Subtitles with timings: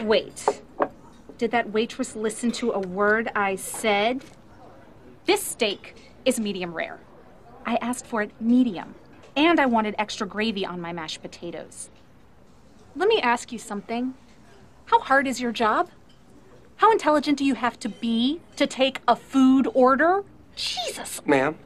[0.00, 0.62] Wait.
[1.38, 4.24] Did that waitress listen to a word I said?
[5.26, 7.00] This steak is medium rare.
[7.66, 8.94] I asked for it medium.
[9.36, 11.90] And I wanted extra gravy on my mashed potatoes.
[12.94, 14.14] Let me ask you something.
[14.86, 15.90] How hard is your job?
[16.76, 20.24] How intelligent do you have to be to take a food order?
[20.54, 21.20] Jesus.
[21.26, 21.56] Ma'am,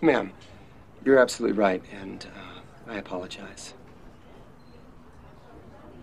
[0.00, 0.32] ma'am,
[1.04, 3.74] you're absolutely right, and uh, I apologize.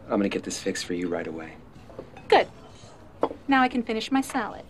[0.06, 1.54] I'm gonna get this fixed for you right away.
[2.28, 2.48] Good.
[3.48, 4.64] Now I can finish my salad.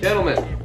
[0.00, 0.58] Gentlemen,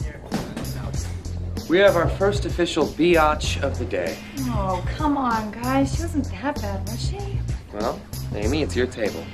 [1.67, 4.17] we have our first official biatch of the day.
[4.41, 5.95] Oh, come on, guys.
[5.95, 7.39] She wasn't that bad, was she?
[7.73, 7.99] Well,
[8.35, 9.25] Amy, it's your table.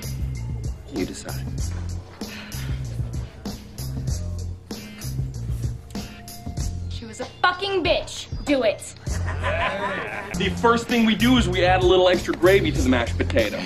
[0.93, 1.43] You decide.
[7.17, 8.27] Was a fucking bitch.
[8.45, 8.95] Do it.
[10.37, 13.17] The first thing we do is we add a little extra gravy to the mashed
[13.17, 13.57] potato.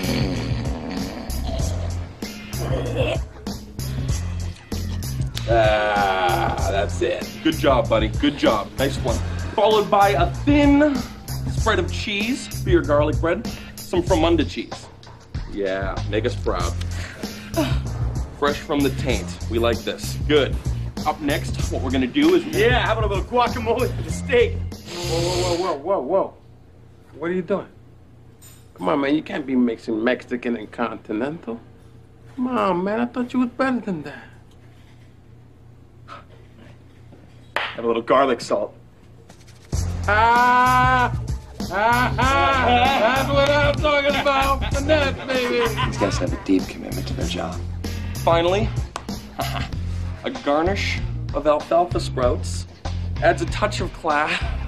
[5.49, 7.27] Ah, that's it.
[7.44, 8.07] Good job, buddy.
[8.07, 8.69] Good job.
[8.77, 9.17] Nice one.
[9.55, 10.95] Followed by a thin
[11.52, 13.45] spread of cheese for your garlic bread.
[13.75, 14.88] Some Fromunda cheese.
[15.52, 16.72] Yeah, make us proud.
[18.39, 19.27] Fresh from the taint.
[19.49, 20.17] We like this.
[20.27, 20.55] Good.
[21.05, 24.11] Up next, what we're gonna do is yeah, how about a little guacamole for the
[24.11, 24.53] steak?
[24.53, 26.33] Whoa, whoa, whoa, whoa, whoa, whoa.
[27.17, 27.67] What are you doing?
[28.75, 29.16] Come on, man.
[29.16, 31.59] You can't be mixing Mexican and continental.
[32.35, 33.02] Come on, man.
[33.02, 34.23] I thought you was better than that.
[37.55, 38.75] Have a little garlic salt.
[40.07, 41.19] Ah!
[41.72, 42.99] Ah, ah!
[42.99, 44.73] That's what I'm talking about.
[44.73, 45.59] Finesse, baby.
[45.88, 47.59] These guys have a deep commitment to their job.
[48.16, 48.69] Finally,
[50.23, 51.00] a garnish
[51.33, 52.67] of alfalfa sprouts
[53.22, 54.30] adds a touch of class.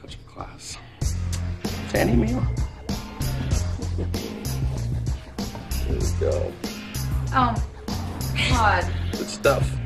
[0.00, 0.78] touch of class.
[1.94, 2.46] Any meal.
[5.86, 6.52] There we go.
[7.32, 7.54] Oh,
[8.50, 8.92] God.
[9.12, 9.79] Good stuff.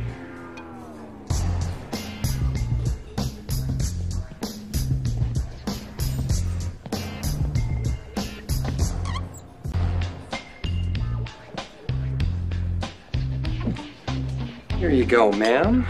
[14.84, 15.82] Here you go, ma'am.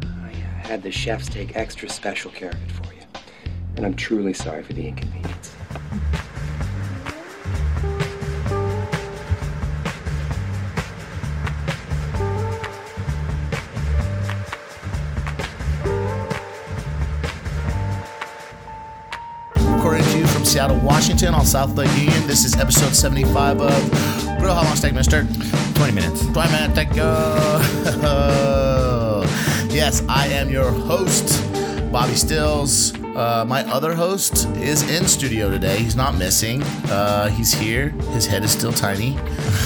[0.00, 0.28] I
[0.68, 3.00] had the chefs take extra special care of it for you.
[3.74, 5.52] And I'm truly sorry for the inconvenience.
[19.56, 23.90] According to you from Seattle, Washington on South Lake Union, this is episode 75 of
[24.38, 24.54] Grill.
[24.54, 25.26] How long steak, mister?
[25.76, 26.26] 20 minutes.
[26.26, 27.60] 20 minutes, take go.
[29.68, 31.44] yes, I am your host,
[31.92, 32.94] Bobby Stills.
[33.14, 35.76] Uh, my other host is in studio today.
[35.76, 36.62] He's not missing.
[36.88, 37.90] Uh, he's here.
[38.14, 39.18] His head is still tiny.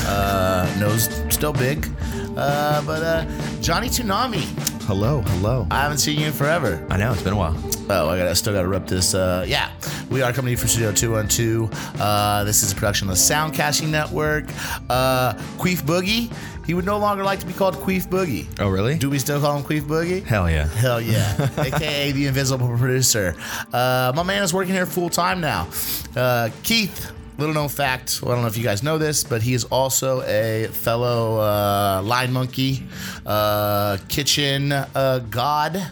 [0.06, 1.88] Uh, nose still big.
[2.36, 3.24] Uh, but uh,
[3.60, 4.42] Johnny Tsunami.
[4.86, 5.68] Hello, hello.
[5.70, 6.84] I haven't seen you in forever.
[6.90, 7.56] I know, it's been a while.
[7.88, 9.14] Oh, I got I still got to rep this.
[9.14, 9.70] Uh, yeah,
[10.10, 12.00] we are coming to you from Studio 212.
[12.00, 14.44] Uh, this is a production of the Soundcasting Network.
[14.88, 16.32] Uh, Queef Boogie.
[16.66, 18.46] He would no longer like to be called Queef Boogie.
[18.58, 18.98] Oh, really?
[18.98, 20.24] Do we still call him Queef Boogie?
[20.24, 20.66] Hell yeah.
[20.66, 21.48] Hell yeah.
[21.58, 23.34] AKA the invisible producer.
[23.72, 25.68] Uh, my man is working here full time now.
[26.16, 28.20] Uh, Keith, little known fact.
[28.22, 31.38] Well, I don't know if you guys know this, but he is also a fellow
[31.40, 32.84] uh, line monkey,
[33.24, 35.90] uh, kitchen uh, god.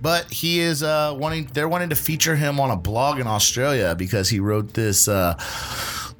[0.00, 3.94] But he is uh, wanting, they're wanting to feature him on a blog in Australia
[3.96, 5.08] because he wrote this.
[5.08, 5.34] Uh,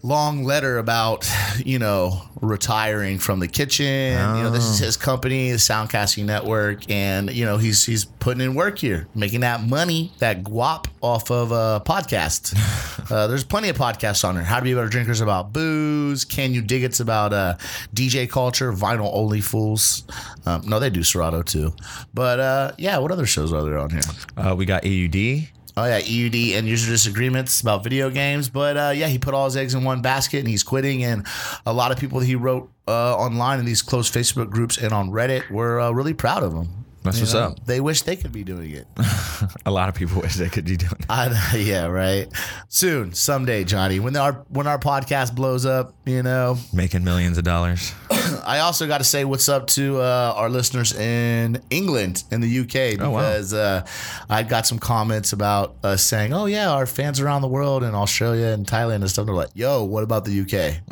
[0.03, 1.29] long letter about
[1.65, 4.13] you know retiring from the kitchen.
[4.37, 8.41] You know this is his company the soundcasting network and you know he's he's putting
[8.43, 12.57] in work here making that money that guap off of a podcast.
[13.09, 14.45] Uh, there's plenty of podcasts on there.
[14.45, 17.57] How to be better drinkers about booze can you dig it's about uh,
[17.95, 20.03] dj culture vinyl only fools.
[20.45, 21.73] Um, no they do serato too.
[22.13, 24.03] But uh, yeah what other shows are there on here?
[24.37, 25.49] Uh, we got AUD.
[25.79, 28.49] Oh yeah, EUD and user disagreements about video games.
[28.49, 31.05] But uh, yeah, he put all his eggs in one basket and he's quitting.
[31.05, 31.25] And
[31.65, 35.11] a lot of people he wrote uh, online in these closed Facebook groups and on
[35.11, 36.85] Reddit were uh, really proud of him.
[37.05, 37.65] That's You what's know, up.
[37.65, 38.87] They wish they could be doing it.
[39.67, 41.33] A lot of people wish they could be doing that.
[41.53, 42.27] I, yeah, right.
[42.69, 47.45] Soon, someday, Johnny, when our when our podcast blows up, you know, Making millions of
[47.45, 47.95] dollars.
[48.45, 52.59] I also got to say what's up to uh, our listeners in England and the
[52.61, 53.19] UK Oh, wow.
[53.21, 53.87] because uh,
[54.29, 57.95] I got some comments about us saying, "Oh yeah, our fans around the world in
[57.95, 60.83] Australia and Thailand and stuff." They're like, "Yo, what about the UK?"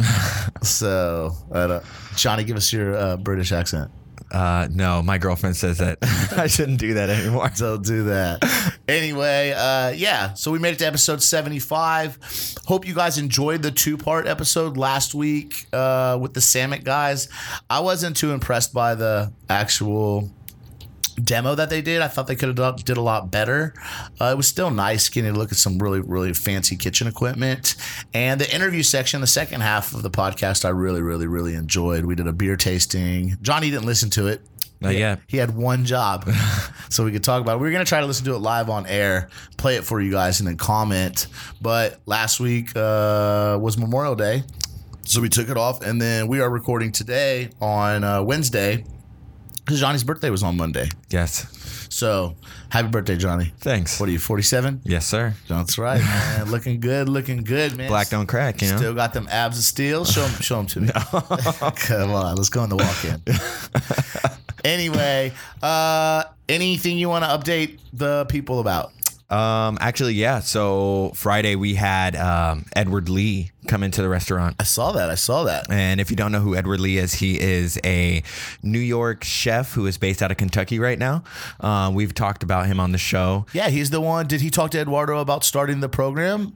[0.63, 1.33] so,
[2.17, 3.91] Johnny, give us your uh, British accent.
[4.31, 5.99] Uh, no, my girlfriend says that
[6.37, 7.51] I shouldn't do that anymore.
[7.57, 8.77] Don't do that.
[8.89, 10.35] anyway, uh, yeah.
[10.35, 12.19] So we made it to episode 75.
[12.67, 17.29] Hope you guys enjoyed the two part episode last week uh, with the Samet guys.
[17.71, 20.31] I wasn't too impressed by the actual
[21.23, 22.03] demo that they did.
[22.03, 23.75] I thought they could have done, did a lot better.
[24.21, 27.77] Uh, it was still nice getting to look at some really, really fancy kitchen equipment.
[28.15, 32.05] And the interview section, the second half of the podcast, I really, really, really enjoyed.
[32.05, 33.37] We did a beer tasting.
[33.43, 34.43] Johnny didn't listen to it.
[34.79, 35.21] Not yet.
[35.27, 36.29] He had one job,
[36.91, 37.61] so we could talk about it.
[37.61, 40.03] We were going to try to listen to it live on air, play it for
[40.03, 41.29] you guys, and then comment.
[41.63, 44.45] But last week uh, was Memorial Day,
[45.03, 48.85] so we took it off, and then we are recording today on uh, Wednesday
[49.67, 50.89] because Johnny's birthday was on Monday.
[51.11, 51.45] Yes.
[51.93, 52.37] So
[52.69, 53.53] happy birthday, Johnny.
[53.59, 53.99] Thanks.
[53.99, 54.83] What are you, 47?
[54.85, 55.35] Yes, sir.
[55.49, 56.45] That's right, man.
[56.51, 57.89] looking good, looking good, man.
[57.89, 58.77] Black don't crack, you know?
[58.77, 60.05] Still got them abs of steel.
[60.05, 60.89] Show them, show them to me.
[61.77, 63.21] Come on, let's go in the walk-in.
[64.65, 68.93] anyway, uh, anything you want to update the people about?
[69.29, 70.41] Um, actually, yeah.
[70.41, 74.57] So Friday we had um, Edward Lee come into the restaurant.
[74.61, 75.11] I saw that.
[75.11, 75.71] I saw that.
[75.71, 78.23] And if you don't know who Edward Lee is, he is a
[78.63, 81.25] New York chef who is based out of Kentucky right now.
[81.61, 83.47] Uh, we've talked about him on the show.
[83.53, 84.27] Yeah, he's the one.
[84.29, 86.55] Did he talk to Edouardo about starting the program?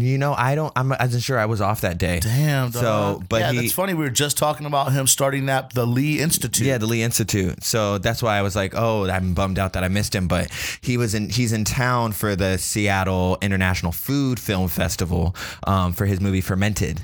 [0.00, 0.72] You know, I don't.
[0.76, 1.38] I'm, I wasn't sure.
[1.38, 2.20] I was off that day.
[2.20, 2.72] Damn.
[2.72, 3.28] So, dog.
[3.28, 3.94] but yeah, he, that's funny.
[3.94, 6.66] We were just talking about him starting that the Lee Institute.
[6.66, 7.64] Yeah, the Lee Institute.
[7.64, 10.28] So that's why I was like, oh, I'm bummed out that I missed him.
[10.28, 10.50] But
[10.80, 15.34] he was in he's in town for the Seattle International Food Film Festival
[15.66, 17.02] um, for his movie Fermented.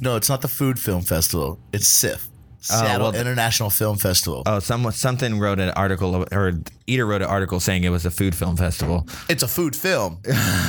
[0.00, 1.58] No, it's not the Food Film Festival.
[1.72, 2.28] It's SIFF.
[2.60, 4.42] Seattle well, International Film Festival.
[4.44, 6.52] Oh, someone something wrote an article or
[6.86, 9.06] Eater wrote an article saying it was a food film festival.
[9.28, 10.18] It's a food film.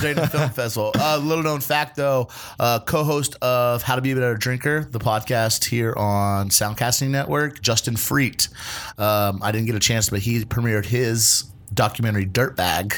[0.01, 0.91] Dayton Film Festival.
[0.95, 4.99] Uh, little known fact though, uh, co-host of How to Be a Better Drinker, the
[4.99, 8.49] podcast here on Soundcasting Network, Justin Freet.
[8.97, 12.95] Um, I didn't get a chance, but he premiered his documentary Dirtbag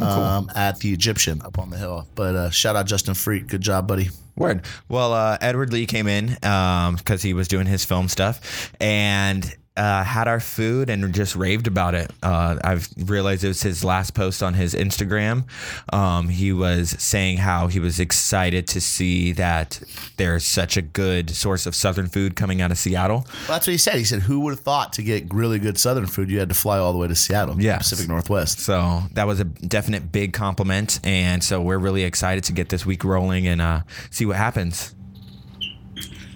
[0.00, 2.06] um, at the Egyptian up on the hill.
[2.14, 3.48] But uh, shout out Justin Freet.
[3.48, 4.08] Good job, buddy.
[4.36, 4.64] Word.
[4.88, 10.04] Well, uh, Edward Lee came in because he was doing his film stuff and uh,
[10.04, 12.10] had our food and just raved about it.
[12.22, 15.44] Uh, I've realized it was his last post on his Instagram.
[15.92, 19.80] Um, he was saying how he was excited to see that
[20.18, 23.24] there's such a good source of Southern food coming out of Seattle.
[23.26, 23.94] Well, that's what he said.
[23.94, 26.54] He said, "Who would have thought to get really good Southern food, you had to
[26.54, 27.88] fly all the way to Seattle, Yes.
[27.88, 31.00] Pacific Northwest." So that was a definite big compliment.
[31.02, 33.80] And so we're really excited to get this week rolling and uh,
[34.10, 34.94] see what happens.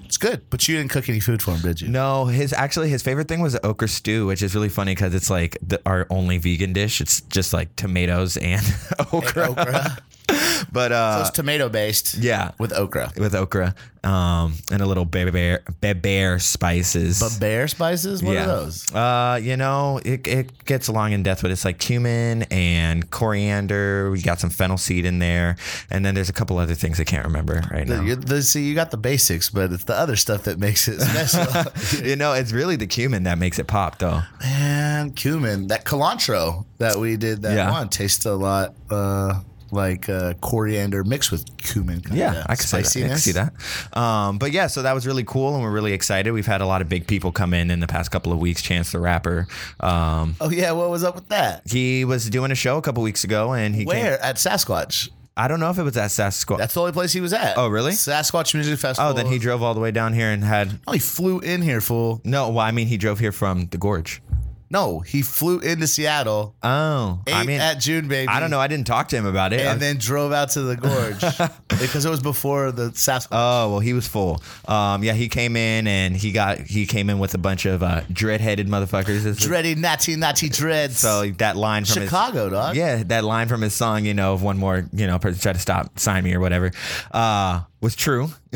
[0.06, 1.88] It's good, but you didn't cook any food for him, did you?
[1.88, 5.29] No, his actually his favorite thing was okra stew, which is really funny because it's
[5.29, 7.00] like the, our only vegan dish.
[7.00, 8.62] It's just like tomatoes and
[9.12, 9.50] okra.
[9.50, 9.99] Okra.
[10.73, 12.17] But so uh, it's tomato based.
[12.19, 13.12] yeah, with okra.
[13.17, 13.75] with okra
[14.06, 17.19] um, and a little bear bear spices.
[17.20, 18.23] But bear spices?
[18.23, 18.43] What yeah.
[18.44, 18.94] are those?
[18.94, 24.11] Uh, you know, it, it gets along in depth, but it's like cumin and coriander.
[24.12, 25.56] We got some fennel seed in there,
[25.90, 28.02] and then there's a couple other things I can't remember right now.
[28.02, 31.00] You- the- see, you got the basics, but it's the other stuff that makes it
[31.00, 32.05] special.
[32.06, 34.20] you know, it's really the cumin that makes it pop, though.
[34.40, 37.70] Man, cumin, that cilantro that we did that Yeah.
[37.73, 39.40] one tastes a lot uh,
[39.76, 42.02] like uh, coriander mixed with cumin.
[42.11, 43.05] Yeah, I can see that.
[43.05, 43.96] I can see that.
[43.96, 46.32] Um, but yeah, so that was really cool, and we're really excited.
[46.32, 48.62] We've had a lot of big people come in in the past couple of weeks.
[48.62, 49.47] Chance the Rapper,
[49.80, 51.62] um, Oh yeah, what was up with that?
[51.71, 55.11] he was doing a show a couple weeks ago, and he came- Where at Sasquatch?
[55.38, 56.56] I don't know if it was at Sasquatch.
[56.56, 57.59] That's the only place he was at.
[57.59, 57.92] Oh, really?
[57.92, 59.11] Sasquatch Music Festival.
[59.11, 60.78] oh, then he drove all the way down here and had.
[60.87, 62.23] Oh, he flew in here, fool.
[62.25, 64.23] No, well, I mean, he drove here from the Gorge.
[64.68, 66.54] No, he flew into Seattle.
[66.62, 68.28] Oh, I mean, at JuneBaby.
[68.28, 68.58] I don't know.
[68.58, 69.61] I didn't talk to him about it.
[69.61, 70.76] And then drove out to the
[71.68, 73.28] gorge because it was before the Sasquatch.
[73.32, 74.42] Oh well, he was full.
[74.66, 77.82] Um, yeah, he came in and he got he came in with a bunch of
[77.82, 79.23] uh, dread-headed motherfuckers.
[79.38, 80.99] Dready natty natty dreads.
[80.99, 82.75] So that line from his- Chicago, dog.
[82.76, 85.52] Yeah, that line from his song, you know, of one more, you know, person try
[85.52, 86.73] to stop, sign me or whatever,
[87.12, 88.31] uh, was true.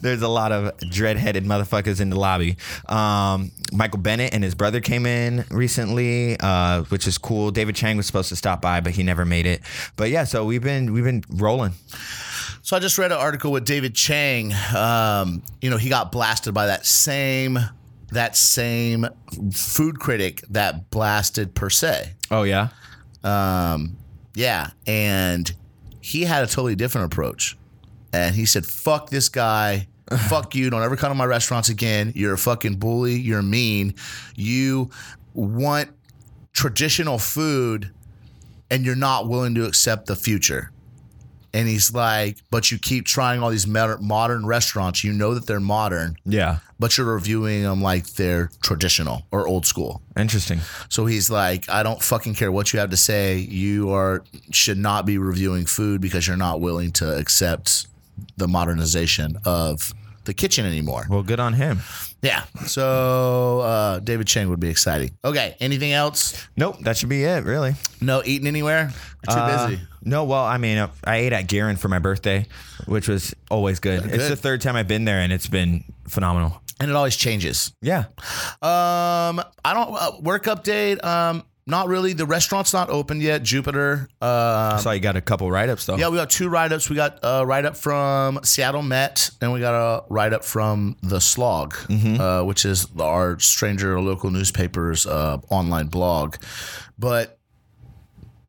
[0.00, 2.56] There's a lot of dread-headed motherfuckers in the lobby.
[2.88, 7.50] Um, Michael Bennett and his brother came in recently, uh, which is cool.
[7.50, 9.60] David Chang was supposed to stop by, but he never made it.
[9.96, 11.72] But yeah, so we've been we've been rolling.
[12.62, 14.54] So I just read an article with David Chang.
[14.74, 17.58] Um, you know, he got blasted by that same
[18.12, 19.06] that same
[19.52, 22.14] food critic that blasted per se.
[22.30, 22.68] Oh yeah,
[23.22, 23.98] Um,
[24.34, 25.52] yeah, and
[26.00, 27.58] he had a totally different approach.
[28.14, 29.88] And he said, "Fuck this guy.
[30.28, 30.70] Fuck you.
[30.70, 32.12] Don't ever come to my restaurants again.
[32.14, 33.14] You're a fucking bully.
[33.18, 33.94] You're mean.
[34.36, 34.90] You
[35.32, 35.90] want
[36.52, 37.90] traditional food
[38.70, 40.70] and you're not willing to accept the future.
[41.52, 45.04] And he's like, but you keep trying all these modern restaurants.
[45.04, 46.58] You know that they're modern, Yeah.
[46.80, 50.02] but you're reviewing them like they're traditional or old school.
[50.18, 50.60] Interesting.
[50.88, 53.38] So he's like, I don't fucking care what you have to say.
[53.38, 57.86] You are should not be reviewing food because you're not willing to accept
[58.36, 59.92] the modernization of
[60.24, 61.04] the kitchen anymore.
[61.10, 61.80] Well, good on him.
[62.22, 62.44] Yeah.
[62.66, 65.10] So uh, David Chang would be exciting.
[65.22, 65.54] Okay.
[65.60, 66.46] Anything else?
[66.56, 67.74] Nope, that should be it, really.
[68.00, 68.90] No eating anywhere?
[69.28, 69.82] Too Uh, busy.
[70.02, 72.46] No, well, I mean, I ate at Garen for my birthday,
[72.86, 74.04] which was always good.
[74.06, 76.60] It's the third time I've been there, and it's been phenomenal.
[76.80, 77.72] And it always changes.
[77.82, 78.04] Yeah.
[78.62, 81.02] Um, I don't uh, work update.
[81.04, 82.12] Um, not really.
[82.12, 83.42] The restaurant's not open yet.
[83.42, 84.08] Jupiter.
[84.20, 85.96] Uh, I saw you got a couple write ups though.
[85.96, 86.90] Yeah, we got two write ups.
[86.90, 90.96] We got a write up from Seattle Met, and we got a write up from
[91.02, 96.36] The Slog, uh, which is our stranger local newspaper's uh, online blog.
[96.98, 97.38] But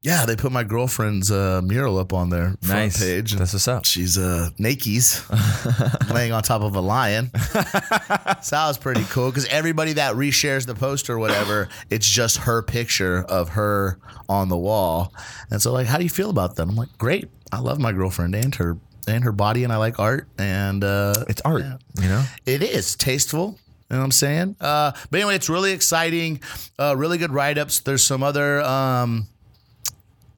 [0.05, 2.99] yeah, they put my girlfriend's uh, mural up on their front Nice.
[2.99, 3.33] page.
[3.33, 3.85] That's what's up.
[3.85, 5.27] She's uh, Nake's
[6.13, 7.31] laying on top of a lion.
[7.35, 12.37] so that was pretty cool because everybody that reshares the post or whatever, it's just
[12.37, 13.97] her picture of her
[14.29, 15.11] on the wall.
[15.49, 16.67] And so, like, how do you feel about that?
[16.67, 17.27] I'm like, great.
[17.51, 20.27] I love my girlfriend and her and her body, and I like art.
[20.37, 21.63] And uh, It's art,
[22.01, 22.23] you know?
[22.45, 23.57] it is tasteful.
[23.89, 24.55] You know what I'm saying?
[24.59, 26.39] Uh, but anyway, it's really exciting.
[26.79, 27.81] Uh, really good write ups.
[27.81, 29.27] There's some other um,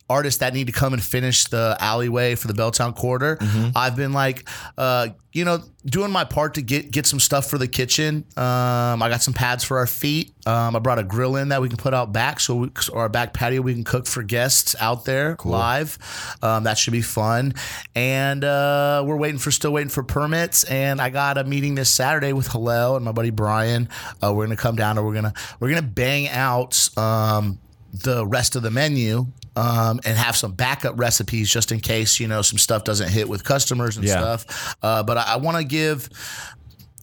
[0.10, 3.38] artists that need to come and finish the alleyway for the Belltown Quarter.
[3.76, 4.48] I've been like,
[4.78, 8.26] uh, you know, doing my part to get get some stuff for the kitchen.
[8.36, 10.34] Um, I got some pads for our feet.
[10.48, 13.02] Um, I brought a grill in that we can put out back, so we, or
[13.02, 15.98] our back patio we can cook for guests out there live.
[16.42, 17.54] Um, that should be fun.
[17.94, 20.64] And uh, we're waiting for still waiting for permits.
[20.64, 23.90] And I got a meeting this Saturday with Hillel and my buddy Brian.
[24.24, 26.90] Uh, we're gonna come down and we're gonna we're gonna bang out.
[26.98, 27.60] Um,
[28.04, 32.28] the rest of the menu um, and have some backup recipes just in case you
[32.28, 34.14] know some stuff doesn't hit with customers and Yeah.
[34.38, 34.76] stuff.
[34.84, 36.10] Uh, but I, I want to give.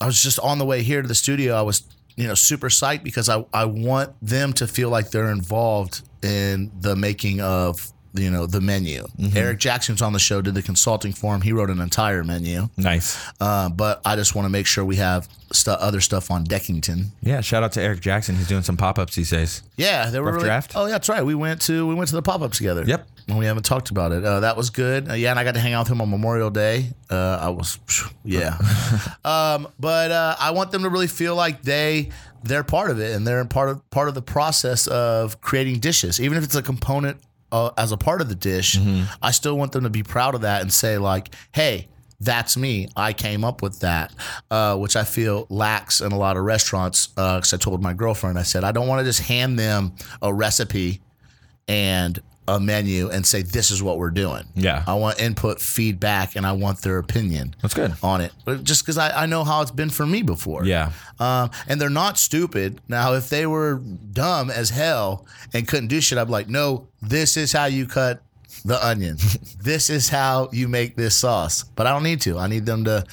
[0.00, 1.54] I was just on the way here to the studio.
[1.54, 1.82] I was
[2.16, 6.70] you know super psyched because I I want them to feel like they're involved in
[6.80, 9.06] the making of you know the menu.
[9.34, 11.40] Eric Jackson's on the show, did the consulting for him.
[11.40, 12.68] He wrote an entire menu.
[12.76, 13.18] Nice.
[13.40, 17.08] Uh, but I just want to make sure we have stu- other stuff on Deckington.
[17.22, 18.36] Yeah, shout out to Eric Jackson.
[18.36, 19.62] He's doing some pop ups these days.
[19.76, 20.72] Yeah, they were really, draft?
[20.76, 21.24] Oh, yeah, that's right.
[21.24, 22.84] We went to we went to the pop ups together.
[22.86, 23.08] Yep.
[23.26, 24.22] And we haven't talked about it.
[24.22, 25.10] Uh, that was good.
[25.10, 26.90] Uh, yeah, and I got to hang out with him on Memorial Day.
[27.10, 27.78] Uh, I was,
[28.22, 28.58] yeah.
[29.24, 32.10] um, but uh, I want them to really feel like they
[32.42, 36.20] they're part of it and they're part of part of the process of creating dishes,
[36.20, 37.18] even if it's a component
[37.52, 38.78] uh, as a part of the dish.
[39.22, 41.88] I still want them to be proud of that and say like, hey.
[42.20, 42.88] That's me.
[42.96, 44.14] I came up with that,
[44.50, 47.08] uh, which I feel lacks in a lot of restaurants.
[47.08, 50.32] Because I told my girlfriend, I said, I don't want to just hand them a
[50.32, 51.02] recipe
[51.68, 54.44] and a menu and say this is what we're doing.
[54.54, 54.84] Yeah.
[54.86, 57.54] I want input, feedback, and I want their opinion.
[57.62, 57.94] That's good.
[58.02, 58.32] on it.
[58.44, 60.64] But just because I, I know how it's been for me before.
[60.64, 60.92] Yeah.
[61.18, 62.80] Um, and they're not stupid.
[62.88, 63.76] Now, if they were
[64.12, 67.86] dumb as hell and couldn't do shit, I'd be like, no, this is how you
[67.86, 68.22] cut
[68.64, 69.16] the onion.
[69.62, 71.62] this is how you make this sauce.
[71.62, 72.38] But I don't need to.
[72.38, 73.04] I need them to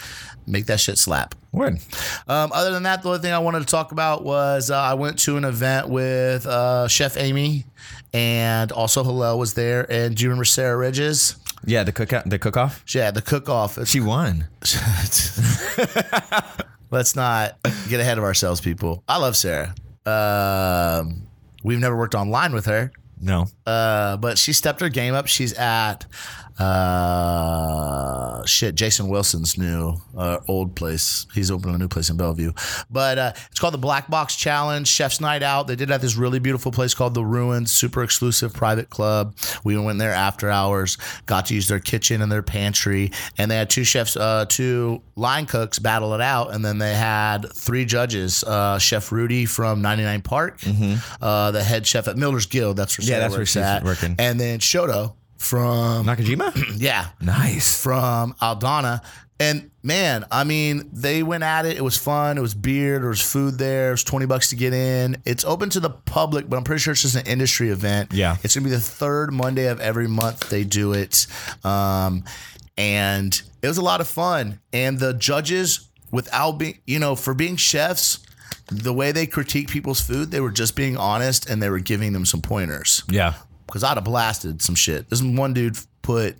[0.45, 1.35] make that shit slap.
[1.53, 1.79] Word.
[2.27, 4.93] Um, other than that, the only thing I wanted to talk about was uh, I
[4.93, 7.65] went to an event with uh, Chef Amy
[8.13, 9.89] and also Hillel was there.
[9.91, 11.35] And do you remember Sarah Ridges?
[11.65, 12.83] Yeah, the cook the cook off.
[12.93, 13.77] Yeah, the cook off.
[13.87, 14.47] She won.
[16.91, 19.03] Let's not get ahead of ourselves, people.
[19.07, 19.73] I love Sarah.
[20.05, 21.27] Um,
[21.63, 22.91] we've never worked online with her,
[23.21, 23.45] No.
[23.65, 25.27] uh, but she stepped her game up.
[25.27, 26.05] She's at
[26.61, 31.27] uh, shit Jason Wilson's new uh, old place.
[31.33, 32.53] He's opening a new place in Bellevue,
[32.89, 35.67] but uh, it's called the Black Box Challenge Chef's Night Out.
[35.67, 39.35] They did it at this really beautiful place called the Ruins, super exclusive private club.
[39.63, 43.55] We went there after hours, got to use their kitchen and their pantry, and they
[43.57, 47.85] had two chefs, uh, two line cooks battle it out, and then they had three
[47.85, 50.59] judges: uh, Chef Rudy from 99 Park,
[51.21, 52.77] uh, the head chef at Miller's Guild.
[52.77, 53.11] That's where Mm-hmm.
[53.11, 54.15] Yeah, that's where she's at, working.
[54.19, 56.53] and then Shota from Nakajima?
[56.77, 57.81] yeah nice.
[57.81, 59.01] from Adana.
[59.39, 61.75] And man, I mean, they went at it.
[61.75, 62.37] It was fun.
[62.37, 62.99] It was beer.
[62.99, 63.87] There was food there.
[63.87, 65.17] It was 20 bucks to get in.
[65.25, 68.13] It's open to the public, but I'm pretty sure it's just an industry event.
[68.13, 68.37] Yeah.
[68.43, 71.25] It's going to be the third Monday of every month they do it.
[71.63, 72.23] Um,
[72.77, 74.59] and it was a lot of fun.
[74.73, 78.19] And the judges, without being, you know, for being chefs,
[78.67, 82.13] the way they critique people's food, they were just being honest and they were giving
[82.13, 83.33] them some pointers Yeah.
[83.71, 85.09] Because I'd have blasted some shit.
[85.09, 86.35] This one dude put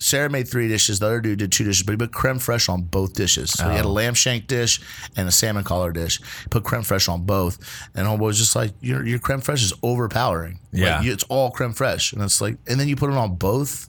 [0.00, 0.98] Sarah made three dishes.
[0.98, 3.52] The other dude did two dishes, but he put creme fraiche on both dishes.
[3.52, 3.92] So he had a Oh.
[3.92, 4.80] lamb shank dish
[5.16, 6.18] and a salmon collar dish.
[6.18, 7.58] He put creme fraiche on both,
[7.94, 10.58] and homeboy was just like, "Your your creme fraiche is overpowering.
[10.72, 10.96] Yeah.
[10.96, 13.36] like, you- it's all creme fraiche." And it's like, and then you put it on
[13.36, 13.88] both.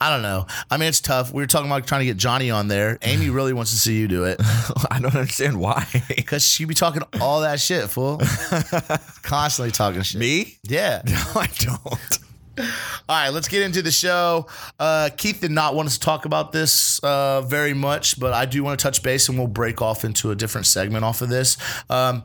[0.00, 0.46] I don't know.
[0.70, 1.32] I mean, it's tough.
[1.32, 2.98] We were talking about trying to get Johnny on there.
[3.02, 4.40] Amy really wants to see you do it
[4.90, 5.86] I don't understand why.
[6.16, 8.18] because she be talking all that shit, fool.
[9.22, 10.20] Constantly talking shit.
[10.20, 10.58] Me?
[10.64, 11.02] Yeah.
[11.06, 12.18] No, I don't.
[12.58, 12.66] All
[13.08, 14.46] right, let's get into the show.
[14.78, 18.44] Uh, Keith did not want us to talk about this uh, very much, but I
[18.44, 21.30] do want to touch base and we'll break off into a different segment off of
[21.30, 21.56] this.
[21.88, 22.24] Um,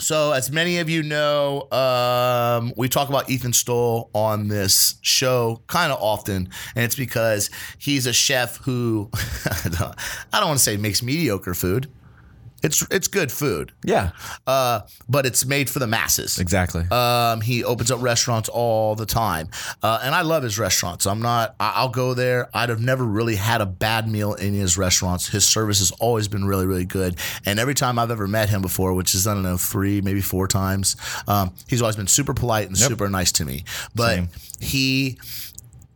[0.00, 5.62] so, as many of you know, um, we talk about Ethan Stowell on this show
[5.66, 9.94] kind of often, and it's because he's a chef who I don't,
[10.32, 11.90] I don't want to say makes mediocre food.
[12.62, 14.10] It's it's good food, Yeah,
[14.46, 16.38] uh, but it's made for the masses.
[16.38, 16.82] exactly.
[16.90, 19.48] Um, he opens up restaurants all the time,
[19.82, 21.06] uh, and I love his restaurants.
[21.06, 21.54] I'm not.
[21.58, 22.50] I- I'll go there.
[22.52, 25.28] I'd have never really had a bad meal in his restaurants.
[25.28, 27.16] His service has always been really, really good.
[27.46, 30.20] And every time I've ever met him before, which is I don't know three, maybe
[30.20, 30.96] four times,
[31.28, 33.64] um, he's always been super polite and super nice to me.
[33.94, 34.28] But Same.
[34.60, 35.18] he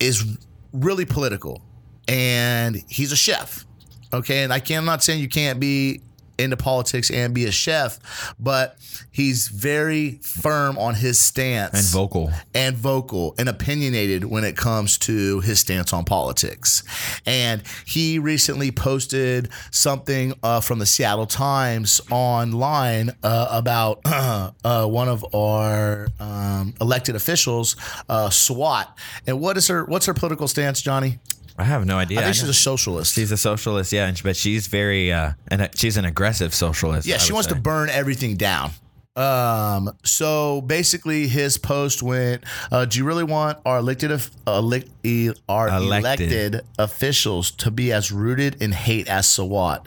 [0.01, 0.25] is
[0.73, 1.63] really political,
[2.09, 3.65] and he's a chef.
[4.13, 6.01] Okay, and I can, I'm not saying you can't be
[6.39, 8.77] into politics and be a chef, but
[9.11, 12.31] he's very firm on his stance and vocal.
[12.55, 16.83] and vocal and opinionated when it comes to his stance on politics.
[17.27, 25.09] And he recently posted something uh, from the Seattle Times online uh, about uh, one
[25.09, 27.77] of our um, elected officials,
[28.09, 28.87] uh, Sawant.
[29.27, 29.85] And what is her?
[29.85, 31.19] What's her political stance, Johnny?
[31.57, 32.19] I have no idea.
[32.21, 33.15] I think she's a socialist.
[33.15, 37.07] She's a socialist, yeah, and- but she's very, uh, and she's an aggressive socialist.
[37.07, 37.55] Yeah, I she wants say.
[37.55, 38.73] to burn everything down.
[39.17, 42.43] Um, so basically, his post went,
[42.73, 46.33] uh, "Do you really want our elected, of- elect, e- our Elected.
[46.55, 49.85] elected officials to be as rooted in hate as Sawant?"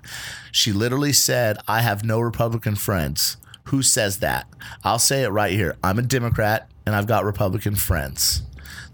[0.53, 4.47] She literally said, "I have no Republican friends." Who says that?
[4.85, 5.75] I'll say it right here.
[5.83, 8.43] I'm a Democrat, and I've got Republican friends.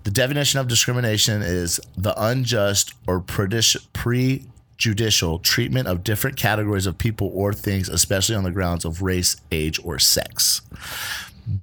[0.03, 7.31] The definition of discrimination is the unjust or prejudicial treatment of different categories of people
[7.33, 10.61] or things, especially on the grounds of race, age, or sex.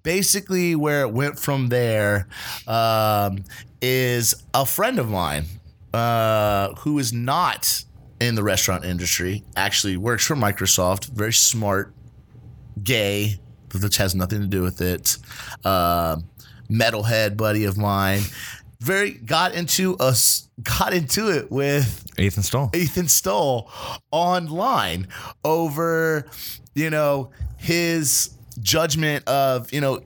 [0.03, 2.27] Basically, where it went from there
[2.67, 3.45] um,
[3.83, 5.45] is a friend of mine
[5.93, 7.85] uh, who is not
[8.21, 11.93] in the restaurant industry, actually works for Microsoft, very smart,
[12.83, 13.41] gay,
[13.81, 15.17] which has nothing to do with it.
[15.65, 16.17] Uh,
[16.71, 18.23] metalhead buddy of mine,
[18.81, 22.71] very got into us got into it with Ethan Stowell.
[22.75, 23.71] Ethan Stowell
[24.11, 25.09] online
[25.45, 26.27] over,
[26.75, 28.31] you know, his
[28.61, 30.01] judgment of you know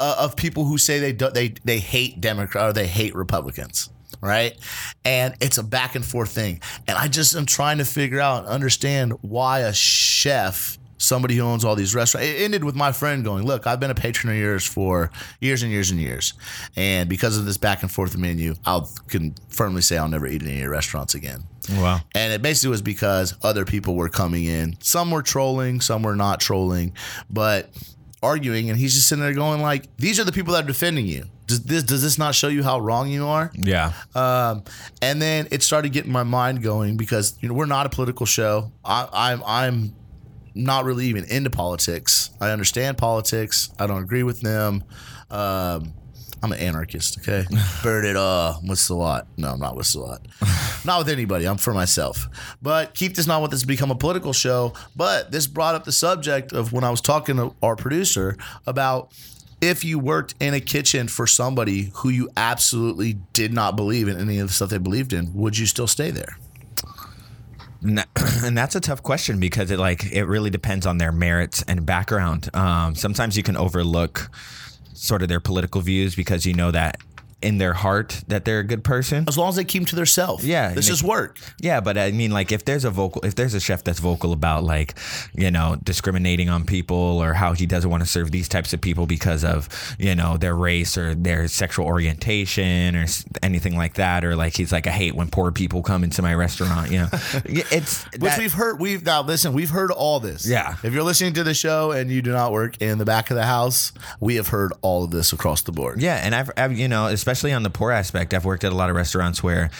[0.00, 3.88] uh, of people who say they do, they they hate Democrat or they hate Republicans.
[4.20, 4.56] Right.
[5.04, 6.60] And it's a back and forth thing.
[6.86, 11.64] And I just am trying to figure out, understand why a chef, somebody who owns
[11.64, 14.38] all these restaurants, it ended with my friend going, Look, I've been a patron of
[14.38, 15.10] yours for
[15.40, 16.34] years and years and years.
[16.76, 20.42] And because of this back and forth menu, I can firmly say I'll never eat
[20.42, 21.42] in any of your restaurants again.
[21.70, 22.00] Wow.
[22.14, 24.76] And it basically was because other people were coming in.
[24.80, 26.94] Some were trolling, some were not trolling,
[27.30, 27.70] but
[28.22, 28.70] arguing.
[28.70, 31.24] And he's just sitting there going like, "These are the people that are defending you.
[31.46, 33.92] Does this does this not show you how wrong you are?" Yeah.
[34.14, 34.64] Um,
[35.00, 38.26] and then it started getting my mind going because you know we're not a political
[38.26, 38.72] show.
[38.84, 39.94] I, I'm I'm
[40.54, 42.30] not really even into politics.
[42.40, 43.70] I understand politics.
[43.78, 44.84] I don't agree with them.
[45.30, 45.94] Um,
[46.42, 47.18] I'm an anarchist.
[47.18, 47.46] Okay,
[47.82, 48.54] burn it all.
[48.64, 49.28] What's the lot?
[49.36, 50.26] No, I'm not with the lot.
[50.84, 51.46] not with anybody.
[51.46, 52.28] I'm for myself.
[52.60, 54.72] But keep this not want this to become a political show.
[54.96, 58.36] But this brought up the subject of when I was talking to our producer
[58.66, 59.12] about
[59.60, 64.18] if you worked in a kitchen for somebody who you absolutely did not believe in
[64.18, 66.36] any of the stuff they believed in, would you still stay there?
[67.82, 68.08] And, that-
[68.44, 71.84] and that's a tough question because it like it really depends on their merits and
[71.84, 72.54] background.
[72.54, 74.30] Um, sometimes you can overlook
[74.94, 76.96] sort of their political views because you know that
[77.42, 79.24] in their heart that they're a good person.
[79.28, 80.44] As long as they keep to themselves.
[80.46, 81.38] Yeah, This is work.
[81.60, 84.32] Yeah, but I mean, like, if there's a vocal, if there's a chef that's vocal
[84.32, 84.94] about like,
[85.34, 88.80] you know, discriminating on people or how he doesn't want to serve these types of
[88.80, 93.06] people because of, you know, their race or their sexual orientation or
[93.42, 96.34] anything like that, or like he's like, I hate when poor people come into my
[96.34, 96.90] restaurant.
[96.90, 97.08] You know,
[97.44, 98.78] it's Which that- we've heard.
[98.80, 99.52] We've now listen.
[99.52, 100.46] We've heard all this.
[100.48, 100.76] Yeah.
[100.82, 103.36] If you're listening to the show and you do not work in the back of
[103.36, 106.00] the house, we have heard all of this across the board.
[106.00, 108.74] Yeah, and I've, I've you know, especially on the poor aspect, I've worked at a
[108.74, 109.70] lot of restaurants where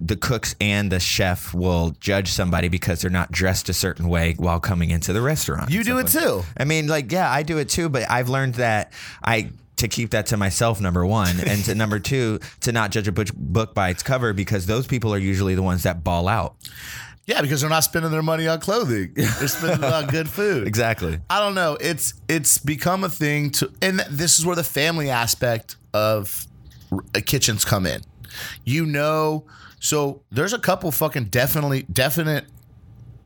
[0.00, 4.34] the cooks and the chef will judge somebody because they're not dressed a certain way
[4.36, 5.70] while coming into the restaurant.
[5.70, 6.42] You do it like- too.
[6.56, 8.92] I mean, like, yeah, I do it too, but I've learned that
[9.22, 13.08] I to keep that to myself, number one, and to number two, to not judge
[13.08, 16.56] a book by its cover because those people are usually the ones that ball out.
[17.26, 19.12] Yeah, because they're not spending their money on clothing.
[19.14, 20.66] They're spending it on good food.
[20.68, 21.18] Exactly.
[21.28, 21.76] I don't know.
[21.80, 26.46] It's it's become a thing to, and this is where the family aspect of
[27.24, 28.02] kitchens come in.
[28.64, 29.44] You know,
[29.80, 32.44] so there's a couple fucking definitely definite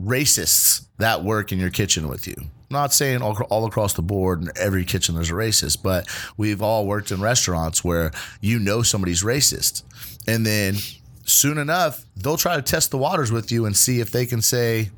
[0.03, 2.35] racists that work in your kitchen with you.
[2.71, 6.07] Not saying all, all across the board in every kitchen there's a racist, but
[6.39, 9.83] we've all worked in restaurants where you know somebody's racist,
[10.27, 10.77] and then
[11.25, 14.41] soon enough they'll try to test the waters with you and see if they can
[14.43, 14.91] say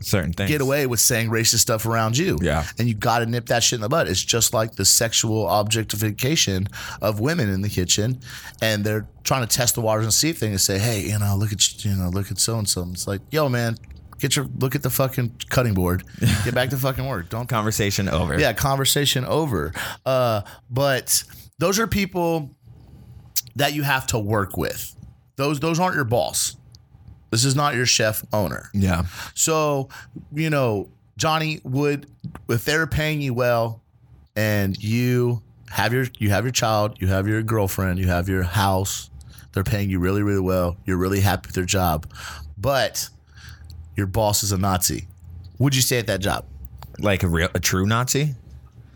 [0.00, 0.48] Certain things.
[0.48, 2.38] get away with saying racist stuff around you.
[2.40, 2.64] Yeah.
[2.78, 4.06] And you got to nip that shit in the butt.
[4.06, 6.68] It's just like the sexual objectification
[7.02, 8.20] of women in the kitchen.
[8.62, 11.18] And they're trying to test the waters and see if they can say, hey, you
[11.18, 12.86] know, look at, you know, look at so and so.
[12.92, 13.76] It's like, yo, man,
[14.20, 16.04] get your, look at the fucking cutting board.
[16.44, 17.28] Get back to fucking work.
[17.28, 18.38] Don't Conversation over.
[18.38, 19.72] yeah, conversation over.
[20.06, 21.24] Uh, but
[21.58, 22.54] those are people
[23.56, 24.94] that you have to work with.
[25.38, 26.56] Those those aren't your boss.
[27.30, 28.70] This is not your chef owner.
[28.74, 29.04] Yeah.
[29.34, 29.88] So,
[30.34, 32.06] you know, Johnny would
[32.48, 33.80] if they're paying you well
[34.34, 38.42] and you have your you have your child, you have your girlfriend, you have your
[38.42, 39.10] house,
[39.52, 42.10] they're paying you really, really well, you're really happy with their job.
[42.58, 43.08] But
[43.96, 45.06] your boss is a Nazi.
[45.58, 46.46] Would you stay at that job?
[46.98, 48.34] Like a real, a true Nazi.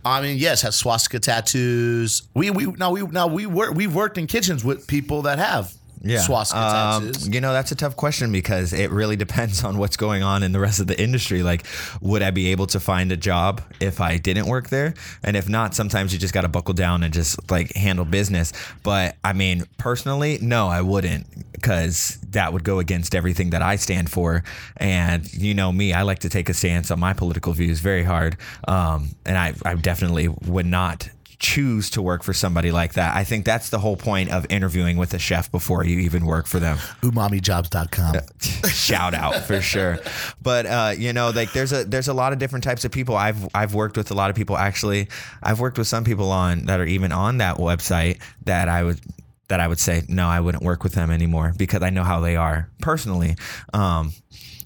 [0.04, 2.22] I mean, yes, has swastika tattoos.
[2.34, 5.72] We we now we now we work we've worked in kitchens with people that have
[6.18, 7.28] swastika Um, tattoos.
[7.28, 10.52] you know, that's a tough question because it really depends on what's going on in
[10.52, 11.42] the rest of the industry.
[11.42, 11.64] Like,
[12.00, 14.94] would I be able to find a job if I didn't work there?
[15.22, 18.52] And if not, sometimes you just got to buckle down and just like handle business.
[18.82, 23.76] But I mean, personally, no, I wouldn't because that would go against everything that I
[23.76, 24.42] stand for.
[24.78, 28.02] And you know me, I like to take a stance on my political views very
[28.02, 28.36] hard.
[28.66, 31.08] Um, and I, I definitely would not
[31.42, 33.14] choose to work for somebody like that.
[33.16, 36.46] I think that's the whole point of interviewing with a chef before you even work
[36.46, 36.78] for them.
[37.02, 38.14] umamijobs.com.
[38.70, 39.98] Shout out for sure.
[40.40, 43.16] But uh, you know, like there's a there's a lot of different types of people.
[43.16, 45.08] I've I've worked with a lot of people actually.
[45.42, 49.00] I've worked with some people on that are even on that website that I would
[49.48, 52.20] that I would say no, I wouldn't work with them anymore because I know how
[52.20, 53.36] they are personally.
[53.74, 54.12] Um,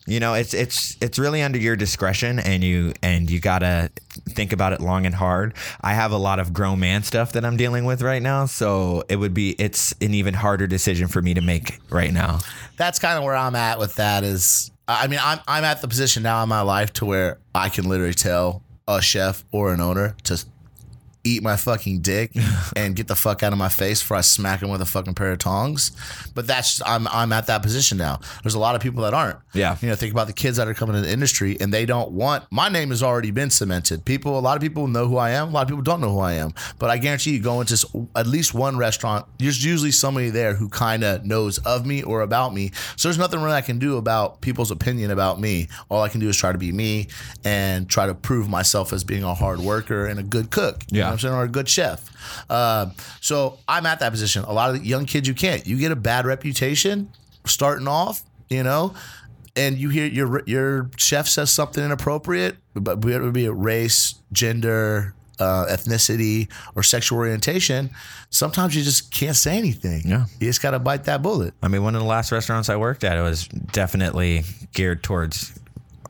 [0.07, 3.90] you know, it's it's it's really under your discretion, and you and you gotta
[4.29, 5.55] think about it long and hard.
[5.81, 9.03] I have a lot of grown man stuff that I'm dealing with right now, so
[9.09, 12.38] it would be it's an even harder decision for me to make right now.
[12.77, 15.88] that's kind of where I'm at with that is I mean I'm I'm at the
[15.88, 19.81] position now in my life to where I can literally tell a chef or an
[19.81, 20.45] owner to
[21.26, 22.32] eat my fucking dick
[22.76, 25.14] and get the fuck out of my face before I smack him with a fucking
[25.14, 25.90] pair of tongs.
[26.34, 28.20] But that's I'm I'm at that position now.
[28.42, 29.38] There's a lot of people that aren't.
[29.52, 29.76] Yeah.
[29.80, 32.12] You know, think about the kids that are coming into the industry and they don't
[32.12, 34.04] want my name has already been cemented.
[34.04, 36.12] People a lot of people know who I am, a lot of people don't know
[36.12, 36.54] who I am.
[36.78, 40.68] But I guarantee you go into at least one restaurant, there's usually somebody there who
[40.68, 42.70] kind of knows of me or about me.
[42.96, 45.68] So there's nothing really I can do about people's opinion about me.
[45.88, 47.08] All I can do is try to be me
[47.44, 50.84] and try to prove myself as being a hard worker and a good cook.
[50.90, 51.15] You know Yeah.
[51.16, 51.35] I'm saying?
[51.35, 52.11] Or a good chef.
[52.48, 52.87] Uh,
[53.20, 54.44] so I'm at that position.
[54.44, 55.66] A lot of young kids, you can't.
[55.66, 57.11] You get a bad reputation
[57.44, 58.94] starting off, you know,
[59.55, 64.16] and you hear your your chef says something inappropriate, but it would be a race,
[64.33, 67.90] gender, uh, ethnicity, or sexual orientation.
[68.31, 70.02] Sometimes you just can't say anything.
[70.05, 70.26] Yeah.
[70.40, 71.55] you just got to bite that bullet.
[71.62, 75.59] I mean, one of the last restaurants I worked at, it was definitely geared towards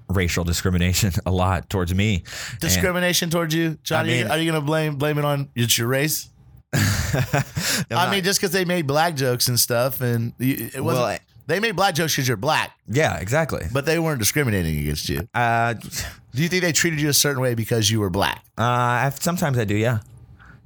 [0.09, 2.25] racial discrimination a lot towards me.
[2.53, 4.21] And- Discrimination towards you, Johnny.
[4.21, 6.29] I mean- are you going to blame blame it on it's your race?
[6.73, 7.45] I
[7.91, 10.85] not- mean, just because they made black jokes and stuff, and it wasn't.
[10.85, 13.67] Well, I- they made black jokes because you're black, yeah, exactly.
[13.73, 15.29] but they weren't discriminating against you.
[15.33, 18.45] Uh, Do you think they treated you a certain way because you were black?
[18.59, 20.01] uh, I've, sometimes I do, yeah.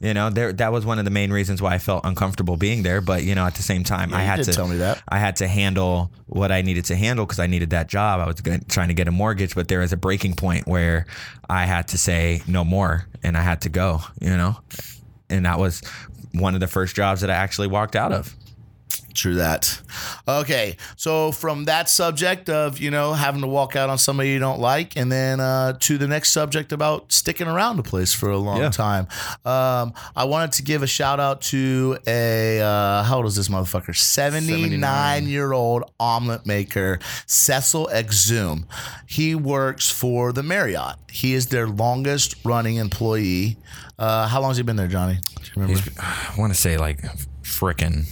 [0.01, 2.83] You know, there that was one of the main reasons why I felt uncomfortable being
[2.83, 3.03] there.
[3.03, 5.03] But you know, at the same time, I had to tell me that.
[5.09, 8.21] I had to handle what I needed to handle because I needed that job.
[8.21, 11.05] I was good, trying to get a mortgage, but there was a breaking point where
[11.51, 14.01] I had to say no more, and I had to go.
[14.21, 14.59] You know,
[15.29, 15.83] and that was
[16.33, 18.35] one of the first jobs that I actually walked out of.
[19.15, 19.81] True that.
[20.29, 24.39] Okay, so from that subject of you know having to walk out on somebody you
[24.39, 28.31] don't like, and then uh, to the next subject about sticking around a place for
[28.31, 28.71] a long Yeah.
[28.71, 29.09] time.
[29.45, 33.49] Um, I wanted to give a shout out to a uh, how old is this
[33.49, 33.95] motherfucker?
[33.97, 38.65] Seventy nine year old omelet maker Cecil Exum.
[39.07, 40.97] He works for the Marriott.
[41.11, 43.57] He is their longest running employee.
[43.99, 45.19] Uh, how long has he been there, Johnny?
[45.37, 45.83] Do you remember?
[45.99, 47.03] I want to say like
[47.43, 48.07] frickin'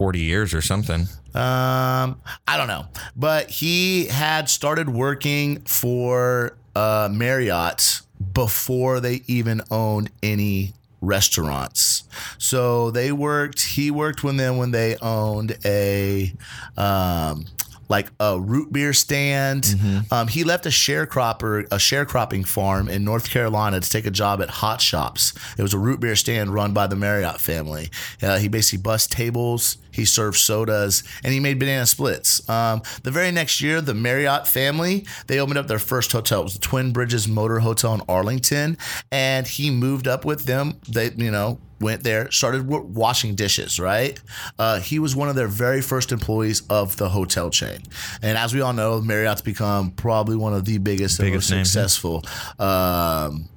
[0.00, 1.02] 40 years or something.
[1.34, 8.00] Um, I don't know, but he had started working for uh, Marriott
[8.32, 12.04] before they even owned any restaurants.
[12.38, 13.60] So they worked.
[13.60, 16.32] He worked with them when they owned a.
[16.78, 17.44] Um,
[17.90, 19.74] like a root beer stand.
[20.12, 24.40] Um, he left a sharecropper, a sharecropping farm in North Carolina to take a job
[24.40, 25.34] at Hot Shoppes.
[25.58, 27.90] It was a root beer stand run by the Marriott family.
[28.22, 32.48] Uh, he basically bussed tables, he served sodas, and he made banana splits.
[32.48, 36.40] Um, the very next year, the Marriott family they opened up their first hotel.
[36.40, 38.76] It was the Twin Bridges Motor Hotel in Arlington,
[39.10, 40.80] and he moved up with them.
[40.88, 44.20] They, you know, went there, started washing dishes, right?
[44.58, 47.78] Uh, he was one of their very first employees of the hotel chain.
[48.22, 51.72] And as we all know, Marriott's become probably one of the biggest, and most Biggest
[51.72, 52.22] successful.
[52.58, 53.48] Um,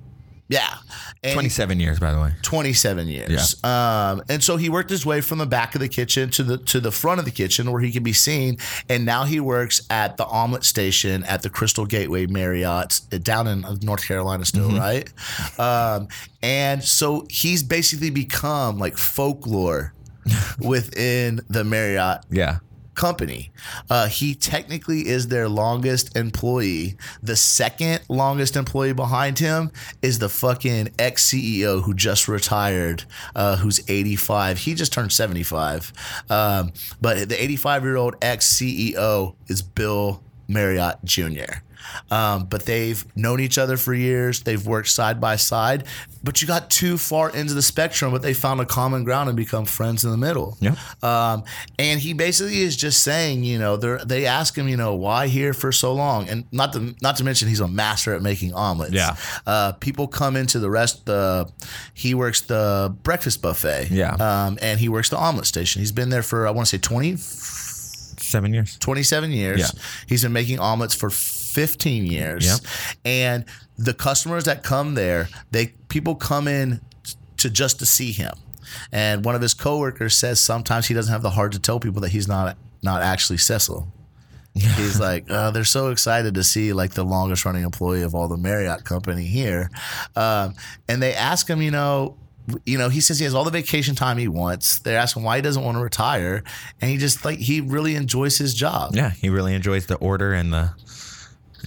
[0.49, 0.75] yeah.
[1.23, 2.31] And 27 years, by the way.
[2.41, 3.63] 27 years.
[3.63, 6.57] Um, and so he worked his way from the back of the kitchen to the
[6.57, 8.57] to the front of the kitchen where he could be seen.
[8.89, 13.47] And now he works at the omelet station at the Crystal Gateway Marriott uh, down
[13.47, 15.09] in North Carolina still, right?
[15.59, 16.07] Um,
[16.41, 19.93] and so he's basically become like folklore
[20.59, 22.59] within the Marriott Yeah.
[22.95, 23.51] Company.
[23.89, 26.95] Uh, he technically is their longest employee.
[27.21, 33.57] The second longest employee behind him is the fucking ex CEO who just retired, uh,
[33.57, 34.59] who's 85.
[34.59, 35.93] He just turned 75.
[36.29, 41.61] Um, but the 85 year old ex CEO is Bill Marriott Jr.
[42.11, 44.41] Um, but they've known each other for years.
[44.41, 45.85] They've worked side by side.
[46.23, 49.35] But you got too far into the spectrum, but they found a common ground and
[49.35, 50.57] become friends in the middle.
[50.61, 50.75] Yeah.
[51.01, 51.43] Um,
[51.77, 55.27] and he basically is just saying, you know, they they ask him, you know, why
[55.27, 58.53] here for so long, and not to not to mention he's a master at making
[58.53, 58.93] omelets.
[58.93, 59.17] Yeah.
[59.45, 61.05] Uh, people come into the rest.
[61.05, 61.51] The
[61.93, 63.89] he works the breakfast buffet.
[63.91, 64.13] Yeah.
[64.13, 65.81] Um, and he works the omelet station.
[65.81, 67.17] He's been there for I want to say 20,
[68.23, 68.77] Seven years.
[68.79, 69.59] 27 years.
[69.59, 69.81] Yeah.
[70.07, 71.09] He's been making omelets for
[71.53, 72.45] 15 years.
[72.45, 72.59] Yep.
[73.05, 73.45] And
[73.77, 76.81] the customers that come there, they people come in
[77.37, 78.33] to just to see him.
[78.91, 82.01] And one of his coworkers says sometimes he doesn't have the heart to tell people
[82.01, 83.87] that he's not not actually Cecil.
[84.55, 88.27] He's like, uh, they're so excited to see like the longest running employee of all
[88.27, 89.71] the Marriott company here,
[90.15, 90.53] um,
[90.87, 92.17] and they ask him, you know,
[92.65, 94.79] you know, he says he has all the vacation time he wants.
[94.79, 96.43] They're asking why he doesn't want to retire,
[96.81, 98.95] and he just like he really enjoys his job.
[98.95, 100.71] Yeah, he really enjoys the order and the,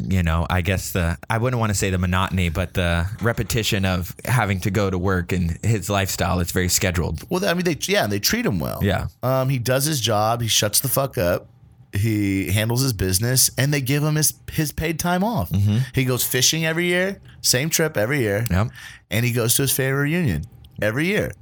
[0.00, 3.84] you know, I guess the I wouldn't want to say the monotony, but the repetition
[3.84, 6.40] of having to go to work and his lifestyle.
[6.40, 7.22] It's very scheduled.
[7.30, 8.80] Well, I mean, they yeah, they treat him well.
[8.82, 9.08] Yeah.
[9.22, 10.40] Um, he does his job.
[10.42, 11.48] He shuts the fuck up.
[11.92, 15.50] He handles his business, and they give him his his paid time off.
[15.94, 18.68] He goes fishing every year, same trip every year, Yep,
[19.10, 20.44] and he goes to his family reunion
[20.82, 21.32] every year.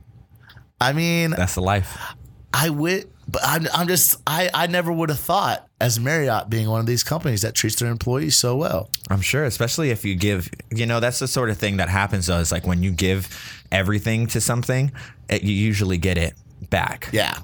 [0.80, 1.98] I mean, that's the life.
[2.52, 6.68] I would, but I'm, I'm just, I, I never would have thought as Marriott being
[6.68, 8.90] one of these companies that treats their employees so well.
[9.10, 12.26] I'm sure, especially if you give, you know, that's the sort of thing that happens
[12.26, 12.38] though.
[12.38, 13.28] Is like when you give
[13.72, 14.92] everything to something,
[15.28, 16.34] it, you usually get it
[16.70, 17.08] back.
[17.12, 17.38] Yeah.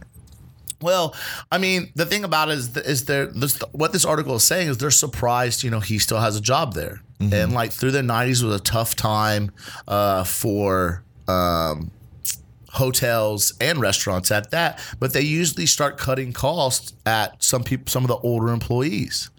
[0.81, 1.15] Well,
[1.53, 4.69] I mean, the thing about it is, is there this, what this article is saying
[4.69, 8.01] is they're surprised, you know, he still has a job there, and like through the
[8.01, 9.53] '90s was a tough time
[9.87, 11.91] uh, for um,
[12.73, 14.81] hotels and restaurants at that.
[14.99, 19.31] But they usually start cutting costs at some people, some of the older employees.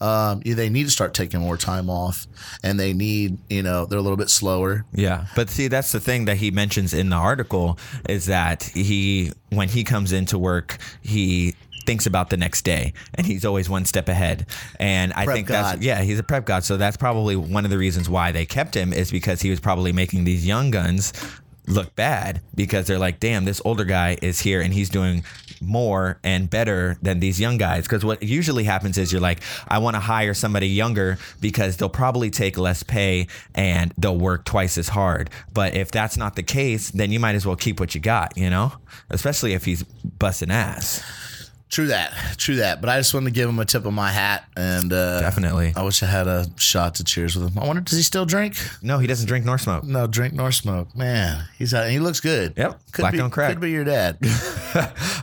[0.00, 2.26] Um, they need to start taking more time off,
[2.64, 4.84] and they need, you know, they're a little bit slower.
[4.92, 9.32] Yeah, but see, that's the thing that he mentions in the article is that he,
[9.50, 13.84] when he comes into work, he thinks about the next day, and he's always one
[13.84, 14.46] step ahead.
[14.78, 15.64] And I Prep think god.
[15.64, 16.64] that's yeah, he's a prep god.
[16.64, 19.60] So that's probably one of the reasons why they kept him is because he was
[19.60, 21.12] probably making these young guns
[21.68, 25.22] look bad because they're like, damn, this older guy is here and he's doing
[25.60, 27.84] more and better than these young guys.
[27.84, 31.88] Because what usually happens is you're like, I want to hire somebody younger because they'll
[31.88, 35.30] probably take less pay and they'll work twice as hard.
[35.52, 38.36] But if that's not the case, then you might as well keep what you got,
[38.36, 38.72] you know?
[39.10, 41.02] Especially if he's busting ass.
[41.70, 42.80] True that, true that.
[42.80, 45.74] But I just wanted to give him a tip of my hat, and uh, Definitely.
[45.76, 47.58] I wish I had a shot to cheers with him.
[47.62, 48.56] I wonder, does he still drink?
[48.82, 49.84] No, he doesn't drink nor smoke.
[49.84, 50.96] No, drink nor smoke.
[50.96, 51.84] Man, he's out.
[51.84, 52.54] And He looks good.
[52.56, 53.50] Yep, could black be, don't crack.
[53.50, 54.16] Could be your dad.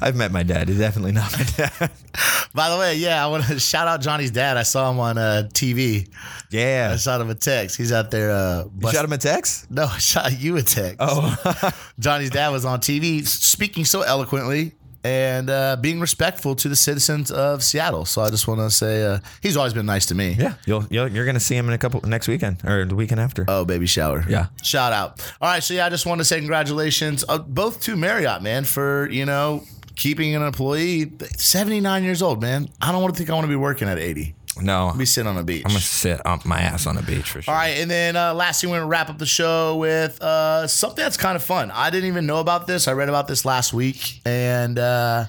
[0.02, 0.70] I've met my dad.
[0.70, 1.92] He's definitely not my dad.
[2.54, 4.56] By the way, yeah, I want to shout out Johnny's dad.
[4.56, 6.08] I saw him on uh, TV.
[6.52, 6.98] Yeah, I yeah.
[6.98, 7.76] shot him a text.
[7.76, 8.30] He's out there.
[8.30, 9.72] Uh, You shot him a text?
[9.72, 10.98] No, I shot you a text.
[11.00, 11.72] Oh.
[11.98, 14.74] Johnny's dad was on TV speaking so eloquently
[15.06, 18.06] and uh, being respectful to the citizens of Seattle.
[18.06, 20.32] So I just want to say uh, he's always been nice to me.
[20.32, 20.56] yeah.
[20.66, 23.22] You'll, you'll, you're going to see him in a couple next weekend or the weekend
[23.22, 23.46] after.
[23.48, 24.26] Oh, baby shower.
[24.28, 24.48] Yeah.
[24.64, 25.22] Shout out.
[25.40, 25.62] All right.
[25.62, 29.26] So, yeah, I just want to say congratulations uh, both to Marriott, man, for, you
[29.26, 29.64] know,
[29.96, 32.68] keeping an employee 79 years old, man.
[32.82, 34.34] I don't want to think I want to be working at 80.
[34.62, 35.64] No, Be sitting on a beach.
[35.66, 37.54] I'm gonna sit on my ass on a beach for sure.
[37.54, 40.68] All right, and then uh, last thing we're gonna wrap up the show with uh,
[40.68, 41.72] something that's kind of fun.
[41.72, 42.88] I didn't even know about this.
[42.88, 45.26] I read about this last week, and uh,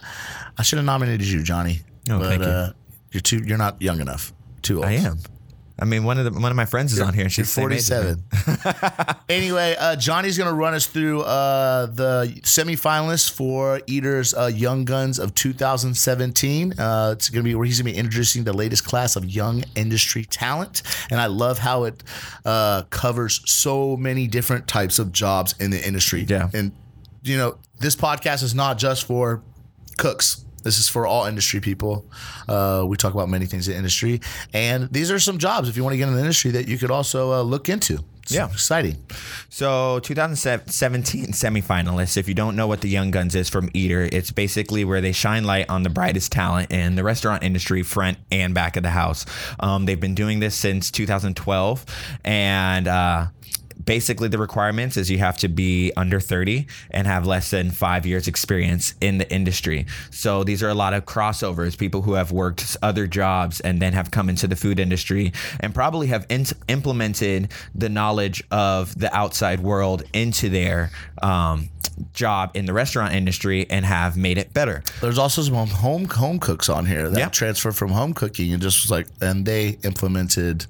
[0.57, 1.81] I should have nominated you, Johnny.
[2.09, 2.49] Oh, but thank you.
[2.49, 2.73] Uh,
[3.13, 3.43] you're too.
[3.45, 4.33] You're not young enough.
[4.63, 4.87] Too old.
[4.87, 5.19] I am.
[5.79, 7.61] I mean, one of the one of my friends is on here, and she's the
[7.61, 8.23] same age as me.
[8.47, 9.17] 47.
[9.29, 14.87] anyway, uh, Johnny's going to run us through uh, the semifinalists for Eater's uh, Young
[14.87, 16.79] Guns of 2017.
[16.79, 19.27] Uh, it's going to be where he's going to be introducing the latest class of
[19.27, 22.03] young industry talent, and I love how it
[22.47, 26.25] uh, covers so many different types of jobs in the industry.
[26.27, 26.49] Yeah.
[26.55, 26.73] and
[27.23, 29.43] you know, this podcast is not just for
[29.99, 30.46] cooks.
[30.67, 32.05] This is for all industry people.
[32.49, 34.21] Uh, we talk about many things in industry,
[34.53, 36.77] and these are some jobs if you want to get in the industry that you
[36.77, 38.01] could also uh, look into.
[38.25, 38.47] It's Yeah.
[38.51, 38.97] exciting.
[39.49, 42.17] So 2017 semifinalists.
[42.17, 45.13] If you don't know what the Young Guns is from Eater, it's basically where they
[45.13, 48.91] shine light on the brightest talent in the restaurant industry, front and back of the
[48.91, 49.25] house.
[49.61, 51.87] Um, they've been doing this since 2012,
[52.25, 52.89] and.
[52.89, 53.27] Uh,
[53.85, 58.07] Basically, the requirements is you have to be under 30 and have less than five
[58.07, 59.87] years experience in the industry.
[60.11, 63.93] So these are a lot of crossovers, people who have worked other jobs and then
[63.93, 69.15] have come into the food industry and probably have in- implemented the knowledge of the
[69.15, 70.91] outside world into their
[71.23, 71.69] um,
[72.13, 74.83] job in the restaurant industry and have made it better.
[75.01, 77.29] There's also some home home cooks on here that Yeah.
[77.29, 80.67] transferred from home cooking and just was like, and they implemented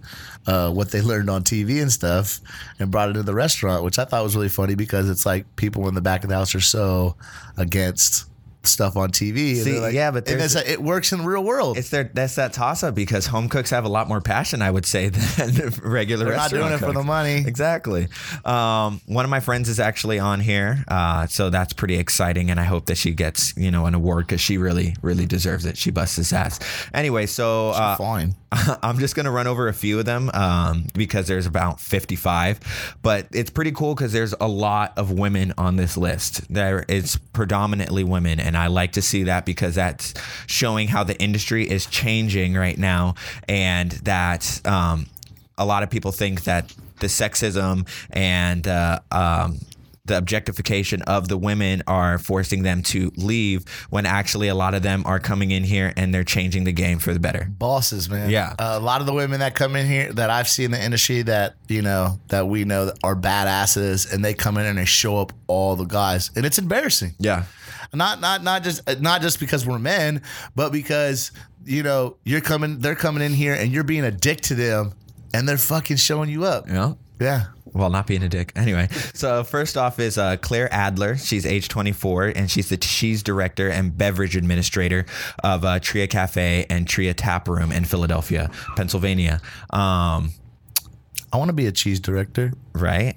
[0.47, 2.41] uh, what they learned on TV and stuff
[2.79, 5.45] and brought it to the restaurant, which I thought was really funny because it's like
[5.57, 7.17] people in the back of the house are so
[7.57, 8.27] against
[8.67, 9.57] stuff on TV.
[9.57, 11.79] See, like- yeah, but there's- it works in the real world.
[11.79, 14.71] It's their that's that toss up because home cooks have a lot more passion, I
[14.71, 17.45] would say, than regular They're not doing it for the money.
[17.47, 18.09] Exactly.
[18.45, 22.59] Um, one of my friends is actually on here, uh, so that's pretty exciting, and
[22.61, 25.77] I hope that she gets you know an award because she really really deserves it.
[25.77, 26.59] She busts his ass.
[26.95, 28.35] Anyway, so uh, Fine.
[28.83, 33.27] I'm just gonna run over a few of them um, because there's about 55, but
[33.33, 36.53] it's pretty cool because there's a lot of women on this list.
[36.53, 40.15] There it's predominantly women, and I like to see that because that's
[40.47, 43.15] showing how the industry is changing right now,
[43.49, 45.07] and that um,
[45.59, 49.59] a lot of people think that the sexism and uh, um,
[50.07, 54.83] the objectification of the women are forcing them to leave when actually a lot of
[54.83, 57.49] them are coming in here and they're changing the game for the better.
[57.59, 58.31] bosses, man.
[58.31, 58.55] Yeah.
[58.59, 60.83] Uh, a lot of the women that come in here that I've seen in the
[60.83, 64.79] industry that you know that we know that are badasses, and they come in and
[64.79, 67.15] they show up all the guys, and it's embarrassing.
[67.19, 67.45] Yeah.
[67.95, 70.23] Not not not just not just because we're men,
[70.55, 71.33] but because
[71.65, 74.93] you know you're coming, they're coming in here, and you're being a dick to them,
[75.35, 76.69] and they're fucking showing you up.
[76.69, 76.95] Yeah.
[77.19, 77.45] Yeah.
[77.65, 78.53] Well, not being a dick.
[78.57, 81.17] Anyway, so first off is uh, Claire Adler.
[81.17, 85.07] She's age 24, and she's the cheese director and beverage administrator
[85.43, 89.41] of uh, Tria Cafe and Tria Tap Room in Philadelphia, Pennsylvania.
[89.71, 90.31] Um,
[91.33, 92.53] I want to be a cheese director.
[92.75, 93.17] right?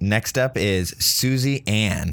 [0.00, 2.12] Next up is Susie Ann.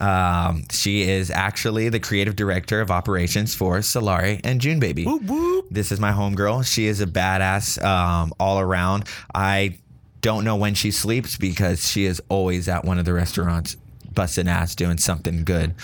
[0.00, 5.64] Um, she is actually the creative director of operations for Salare and JuneBaby.
[5.70, 6.66] This is my homegirl.
[6.66, 9.04] She is a badass um, all around.
[9.34, 9.78] I
[10.20, 13.76] don't know when she sleeps because she is always at one of the restaurants
[14.12, 15.74] busting ass doing something good.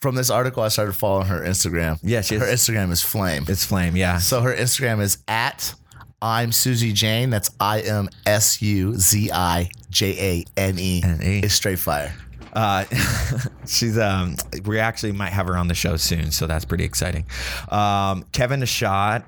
[0.00, 1.98] From this article, I started following her Instagram.
[2.02, 3.44] Yeah, she is- her Instagram is flame.
[3.48, 4.18] It's Flame, yeah.
[4.18, 5.74] So her Instagram is at
[6.22, 7.28] I'm Susie Jane.
[7.30, 11.02] That's I M S U Z I J A N E.
[11.04, 12.14] It's straight fire.
[12.56, 12.84] Uh,
[13.66, 17.26] she's um, we actually might have her on the show soon, so that's pretty exciting.
[17.68, 19.24] Um, Kevin Ashad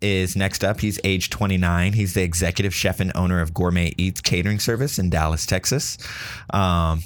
[0.00, 0.80] is next up.
[0.80, 1.92] He's age 29.
[1.92, 5.98] He's the executive chef and owner of Gourmet Eats Catering Service in Dallas, Texas.
[6.50, 7.02] Um,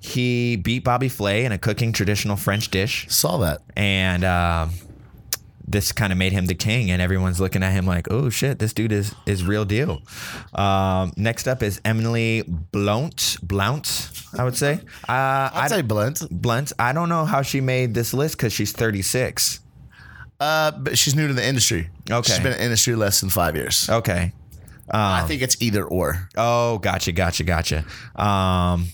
[0.00, 3.60] he beat Bobby Flay in a cooking traditional French dish, Saw that.
[3.76, 4.70] and um,
[5.70, 6.90] this kind of made him the king.
[6.90, 10.02] And everyone's looking at him like, "Oh shit, this dude is is real deal."
[10.54, 13.36] Um, next up is Emily Blount.
[13.42, 14.80] Blount, I would say.
[15.08, 16.22] Uh, I'd I say blunt.
[16.30, 16.72] Blunt.
[16.78, 19.60] I don't know how she made this list because she's 36.
[20.38, 21.90] Uh, but she's new to the industry.
[22.10, 22.32] Okay.
[22.32, 23.88] She's been in the industry less than five years.
[23.90, 24.32] Okay.
[24.92, 26.28] I think it's either or.
[26.36, 27.84] Oh, gotcha, gotcha, gotcha.
[28.16, 28.86] Um,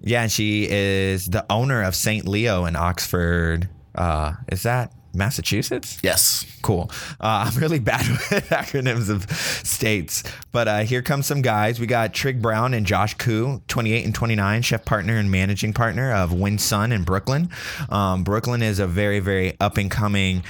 [0.00, 2.26] yeah, and she is the owner of St.
[2.26, 3.68] Leo in Oxford.
[3.94, 5.98] Uh, is that Massachusetts?
[6.02, 6.44] Yes.
[6.62, 6.90] Cool.
[7.20, 9.30] Uh, I'm really bad with acronyms of
[9.66, 11.80] states, but uh, here comes some guys.
[11.80, 16.12] We got Trigg Brown and Josh Ku, 28 and 29, chef partner and managing partner
[16.12, 17.48] of Win Son in Brooklyn.
[17.88, 20.42] Um, Brooklyn is a very, very up and coming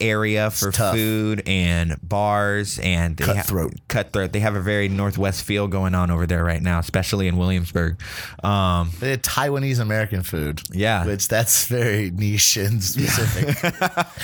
[0.00, 3.72] area for food and bars and they Cutthroat.
[3.72, 4.32] Have, cutthroat.
[4.32, 8.00] They have a very northwest feel going on over there right now, especially in Williamsburg.
[8.42, 10.62] Um, They had Taiwanese American food.
[10.72, 11.06] Yeah.
[11.06, 13.72] Which that's very niche and specific.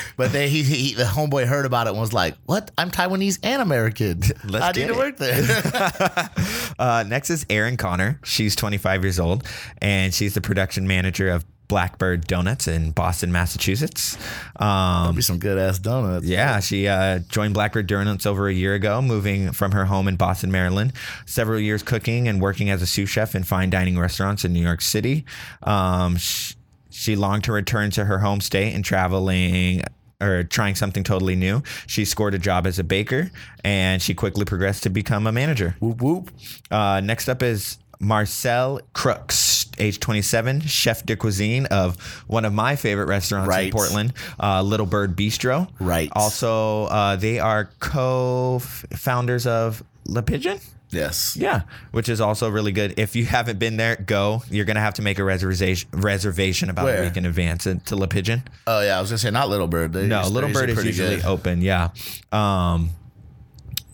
[0.17, 2.71] but they he, he the homeboy heard about it and was like, What?
[2.77, 4.21] I'm Taiwanese and American.
[4.45, 6.31] Let's I need get to work there.
[6.79, 8.19] Uh, next is Erin Connor.
[8.25, 9.47] She's 25 years old,
[9.83, 14.19] and she's the production manager of Blackbird Donuts in Boston, Massachusetts.
[14.57, 16.27] Um, Be some good ass donuts.
[16.27, 20.17] yeah, she uh, joined Blackbird Donuts over a year ago, moving from her home in
[20.17, 20.93] Boston, Maryland.
[21.27, 24.61] Several years cooking and working as a sous chef in fine dining restaurants in New
[24.63, 25.25] York City.
[25.63, 26.55] Um, sh-
[26.91, 29.83] she longed to return to her home state and traveling
[30.21, 31.63] or trying something totally new.
[31.87, 33.31] She scored a job as a baker
[33.65, 35.77] and she quickly progressed to become a manager.
[35.79, 36.31] Whoop whoop.
[36.71, 42.77] Uh, next up is Marcel Crooks, age 27, chef de cuisine of one of my
[42.77, 45.69] favorite restaurants in Portland, uh, Little Bird Bistro.
[45.81, 46.11] Right.
[46.15, 50.59] Also, uh, they are co-founders of Le Pigeon.
[50.91, 51.37] Yes.
[51.37, 51.63] Yeah,
[51.93, 52.99] which is also really good.
[52.99, 54.43] If you haven't been there, go.
[54.51, 57.03] You're gonna have to make a reservation reservation about Where?
[57.03, 58.43] a week in advance to Le Pigeon.
[58.67, 59.93] Oh yeah, I was gonna say not Little Bird.
[59.93, 61.25] They No, Little Bird is usually good.
[61.25, 61.63] open.
[61.63, 61.91] Yeah.
[62.33, 62.91] Um,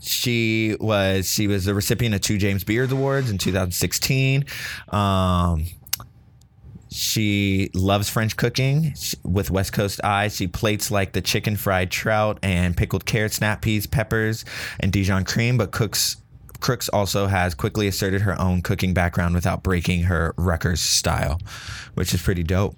[0.00, 4.46] she was she was the recipient of two James Beard Awards in 2016.
[4.88, 5.66] Um,
[6.96, 10.34] she loves French cooking She- with West Coast eyes.
[10.36, 14.44] She plates like the chicken fried trout and pickled carrot, snap peas, peppers,
[14.80, 16.16] and Dijon cream, but cooks.
[16.60, 21.38] Crooks also has quickly asserted her own cooking background without breaking her Rutgers style,
[21.94, 22.74] which is pretty dope.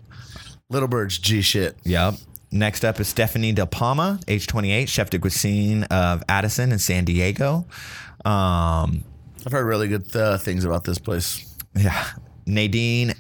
[0.69, 1.77] Little Bird's G shit.
[1.85, 2.15] Yep.
[2.51, 7.05] Next up is Stephanie Del Palma, age 28, chef de cuisine of Addison in San
[7.05, 7.67] Diego.
[8.25, 9.05] Um,
[9.47, 11.55] I've heard really good uh, things about this place.
[11.77, 12.05] yeah.
[12.47, 13.13] Nadine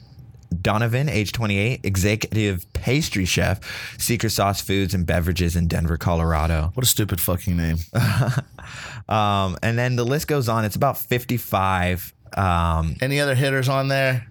[0.63, 3.61] Donovan, age 28, executive pastry chef,
[3.99, 6.71] Secret Sauce Foods and Beverages in Denver, Colorado.
[6.75, 7.77] What a stupid fucking name.
[9.09, 10.67] Um, and then the list goes on.
[10.67, 12.13] It's about 55.
[12.37, 14.27] Um, Any other hitters on there?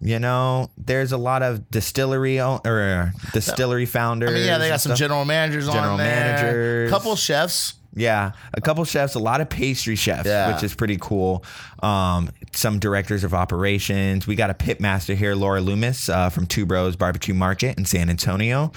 [0.00, 4.30] you know, there's a lot of distillery o- or distillery founders.
[4.30, 4.98] I mean, yeah, they got some stuff.
[5.00, 6.06] general managers General on there.
[6.06, 6.90] managers.
[6.90, 7.74] Couple chefs.
[7.94, 10.52] Yeah, a couple chefs, a lot of pastry chefs, Yeah.
[10.54, 11.44] which is pretty cool.
[11.82, 14.26] Um, some directors of operations.
[14.26, 17.84] We got a pit master here, Laura Loomis uh, from Two Bros Barbecue Market in
[17.86, 18.72] San Antonio,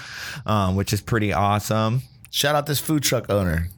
[0.46, 2.02] um, which is pretty awesome.
[2.30, 3.68] Shout out this food truck owner,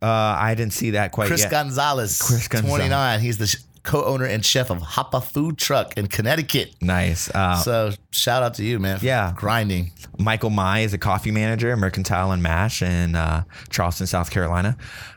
[0.00, 0.06] Uh,
[0.38, 1.50] I didn't see that quite Chris yet.
[1.50, 2.20] Gonzalez.
[2.22, 2.76] Chris Gonzalez.
[2.76, 3.20] 29.
[3.20, 6.74] He's the co-owner and chef of Hapa Food Truck in Connecticut.
[6.80, 7.30] nice.
[7.30, 8.98] Uh, So shout out to you, man.
[9.02, 9.32] Yeah.
[9.36, 9.92] grinding.
[10.18, 14.76] Michael Mai is a coffee manager, Mercantile and Mash in uh, Charleston, South Carolina.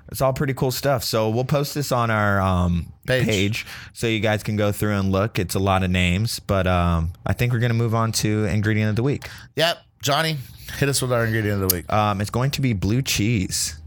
[0.10, 1.04] It's all pretty cool stuff.
[1.04, 3.26] So we'll post this on our um, Page.
[3.26, 3.66] page.
[3.94, 5.38] so you guys can go through and look.
[5.40, 8.46] It's a lot of names, but um, I think we're going to move on to
[8.46, 9.28] ingredient of the week.
[9.56, 10.38] Yep, Johnny,
[10.78, 11.92] hit us with our ingredient of the week.
[11.92, 13.80] Um, it's going to be blue cheese.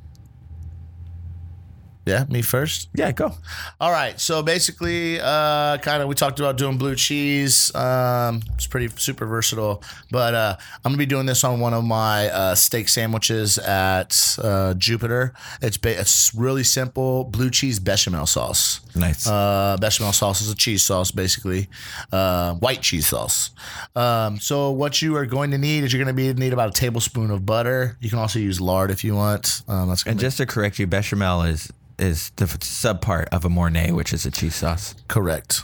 [2.07, 2.89] Yeah, me first.
[2.95, 3.33] Yeah, go.
[3.81, 4.19] All right.
[4.19, 7.75] So basically, uh, kind of, we talked about doing blue cheese.
[7.75, 9.83] Um, it's pretty super versatile.
[10.11, 14.39] But uh, I'm gonna be doing this on one of my uh, steak sandwiches at
[14.43, 15.35] uh, Jupiter.
[15.61, 18.81] It's ba- it's really simple blue cheese bechamel sauce.
[18.97, 19.27] Nice.
[19.27, 21.69] Uh, bechamel sauce is a cheese sauce, basically,
[22.13, 23.51] uh, white cheese sauce.
[23.95, 26.71] Um, so what you are going to need is you're going to be need about
[26.71, 27.99] a tablespoon of butter.
[28.01, 29.63] You can also use lard if you want.
[29.69, 31.71] Um, that's gonna and be just to correct you, bechamel is
[32.01, 34.95] is the f- sub part of a mornay, which is a cheese sauce.
[35.09, 35.63] correct.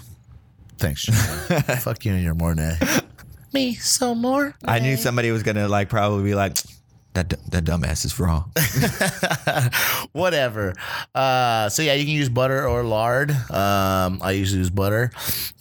[0.78, 1.00] Thanks.
[1.00, 1.14] Sean.
[1.80, 2.76] Fuck you and your Mornay.
[3.54, 4.54] Me so more.
[4.64, 6.58] I knew somebody was gonna like probably be like,
[7.14, 8.52] that d- that dumbass is wrong.
[10.12, 10.74] Whatever.
[11.14, 13.30] Uh, so yeah, you can use butter or lard.
[13.30, 15.10] Um, I usually use butter.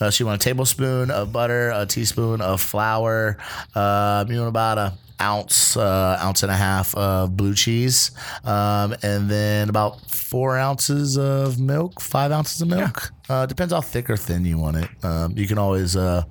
[0.01, 3.37] Uh, so you want a tablespoon of butter, a teaspoon of flour.
[3.73, 8.11] Um, you want about a ounce, uh, ounce and a half of blue cheese,
[8.43, 13.11] um, and then about four ounces of milk, five ounces of milk.
[13.29, 14.89] Uh, depends how thick or thin you want it.
[15.03, 16.23] Um, you can always uh,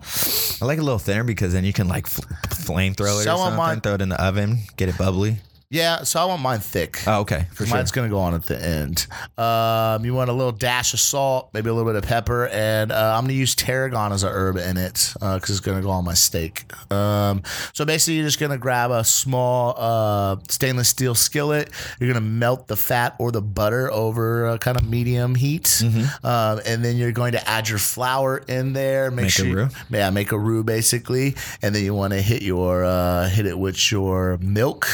[0.60, 3.38] I like a little thinner because then you can like fl- flamethrow it So or
[3.38, 5.38] something, mine- throw it in the oven, get it bubbly.
[5.70, 7.00] Yeah, so I want mine thick.
[7.06, 7.76] Oh, okay, for sure.
[7.76, 9.06] Mine's gonna go on at the end.
[9.36, 12.92] Um, you want a little dash of salt, maybe a little bit of pepper, and
[12.92, 16.04] uh, I'm gonna use tarragon as a herb in it because it's gonna go on
[16.04, 16.70] my steak.
[16.92, 17.42] Um,
[17.72, 21.70] so basically, you're just gonna grab a small uh, stainless steel skillet.
[21.98, 25.82] You're gonna melt the fat or the butter over a kind of medium heat,
[26.22, 29.10] um, and then you're going to add your flour in there.
[29.10, 29.68] Make, Make a sure, roux?
[29.90, 33.58] yeah, make a roux basically, and then you want to hit your uh, hit it
[33.58, 34.86] with your milk.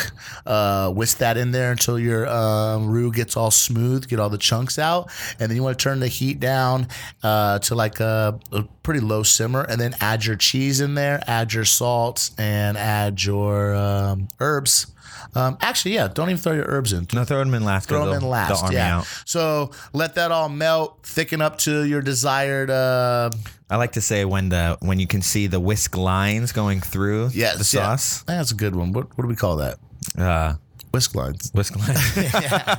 [0.47, 4.29] Uh, uh, whisk that in there until your um, roux gets all smooth, get all
[4.29, 6.89] the chunks out, and then you want to turn the heat down
[7.23, 11.23] uh, to like a, a pretty low simmer, and then add your cheese in there,
[11.27, 14.87] add your salt, and add your um, herbs.
[15.35, 17.07] Um, actually, yeah, don't even throw your herbs in.
[17.13, 17.89] No, throw them in last.
[17.89, 18.73] Throw them in last.
[18.73, 19.05] yeah.
[19.25, 22.71] So let that all melt, thicken up to your desired.
[22.71, 23.31] Uh,
[23.69, 27.31] I like to say when the when you can see the whisk lines going through
[27.33, 27.97] yes, the yeah.
[27.97, 28.23] sauce.
[28.25, 28.93] That's a good one.
[28.93, 29.79] What, what do we call that?
[30.19, 30.55] Uh,
[30.93, 31.51] Whisk lines.
[31.55, 32.79] whisk lines.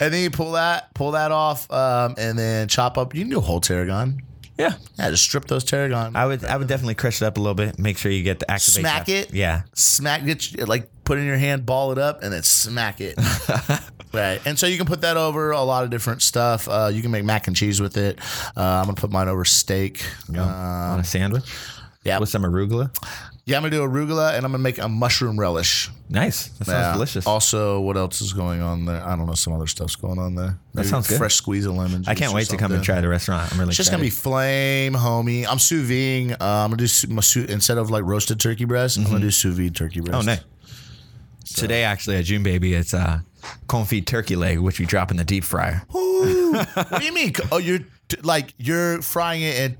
[0.00, 3.14] And then you pull that, pull that off, um, and then chop up.
[3.14, 4.20] You can do a whole tarragon.
[4.58, 4.74] yeah.
[4.98, 6.16] Yeah, just strip those tarragon.
[6.16, 7.78] I would I would definitely crush it up a little bit.
[7.78, 8.82] Make sure you get the activation.
[8.82, 9.32] Smack it.
[9.32, 9.62] Yeah.
[9.74, 10.66] smack it.
[10.68, 13.16] like put it in your hand, ball it up, and then smack it.
[14.12, 16.66] right, and so you can put that over a lot of different stuff.
[16.68, 18.18] Uh, you can make mac and cheese with it.
[18.56, 20.04] Uh, I'm gonna put mine over steak.
[20.32, 21.44] Go on a sandwich.
[22.02, 22.18] yeah.
[22.18, 22.90] With some arugula.
[23.46, 25.90] Yeah, I'm gonna do arugula, and I'm gonna make a mushroom relish.
[26.08, 26.48] Nice.
[26.48, 26.92] That sounds Yeah.
[26.94, 27.26] delicious.
[27.26, 29.04] Also, what else is going on there?
[29.06, 29.34] I don't know.
[29.34, 30.58] Some other stuff's going on there.
[30.72, 31.18] Maybe sounds good.
[31.18, 32.04] Fresh squeeze of lemon.
[32.06, 33.52] I can't wait to come and try the restaurant.
[33.52, 35.46] I'm really It's just gonna be flame, homie.
[35.46, 36.32] I'm sous videing.
[36.32, 38.96] Uh, I'm gonna do my sous, instead of like roasted turkey breast.
[38.96, 40.16] I'm gonna do sous vide turkey breast.
[40.16, 40.40] Oh, nice.
[41.54, 43.20] Today, actually, at JuneBaby, it's uh,
[43.68, 45.82] confit turkey leg, which we drop in the deep fryer.
[45.92, 47.32] What do you mean?
[47.52, 49.76] Oh, you're t- like you're frying it in.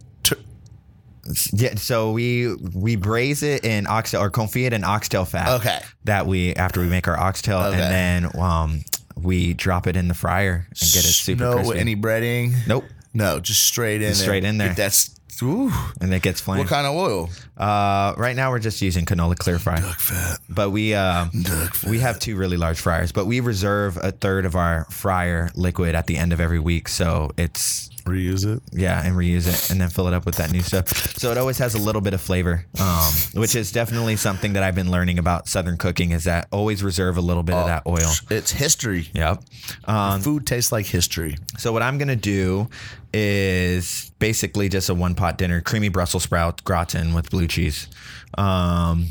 [1.52, 5.60] Yeah, so we we braise it in oxtail or confit it in oxtail fat.
[5.60, 5.80] Okay.
[6.04, 7.80] That we after we make our oxtail, Okay.
[7.80, 8.84] and then um,
[9.16, 11.78] we drop it in the fryer and get it super no crispy.
[11.78, 12.54] any breading.
[12.66, 14.08] nope, No, just straight in.
[14.08, 14.26] Just there.
[14.26, 14.74] straight in there.
[14.74, 15.72] That's ooh.
[16.00, 16.58] and it gets flame.
[16.58, 17.30] What kind of oil?
[17.56, 19.80] Uh, right now we're just using canola clear fry.
[19.80, 20.38] Duck fat.
[20.48, 21.90] But we uh, Duck fat.
[21.90, 25.94] we have two really large fryers, but we reserve a third of our fryer liquid
[25.94, 28.62] at the end of every week, so it's reuse it.
[28.72, 30.88] yeah, and reuse it and then fill it up with that new stuff.
[31.18, 34.62] So it always has a little bit of flavor, um, which is definitely something that
[34.62, 37.82] I've been learning about Southern cooking is that always reserve a little bit of that
[37.86, 38.10] oil.
[38.30, 39.08] It's history.
[39.14, 39.42] Yep.
[39.84, 41.36] Um, Food tastes like history.
[41.58, 42.68] so what I'm gonna do
[43.12, 47.88] is basically just a one pot dinner: creamy Brussels sprout gratin with blue cheese.
[48.36, 49.06] Um,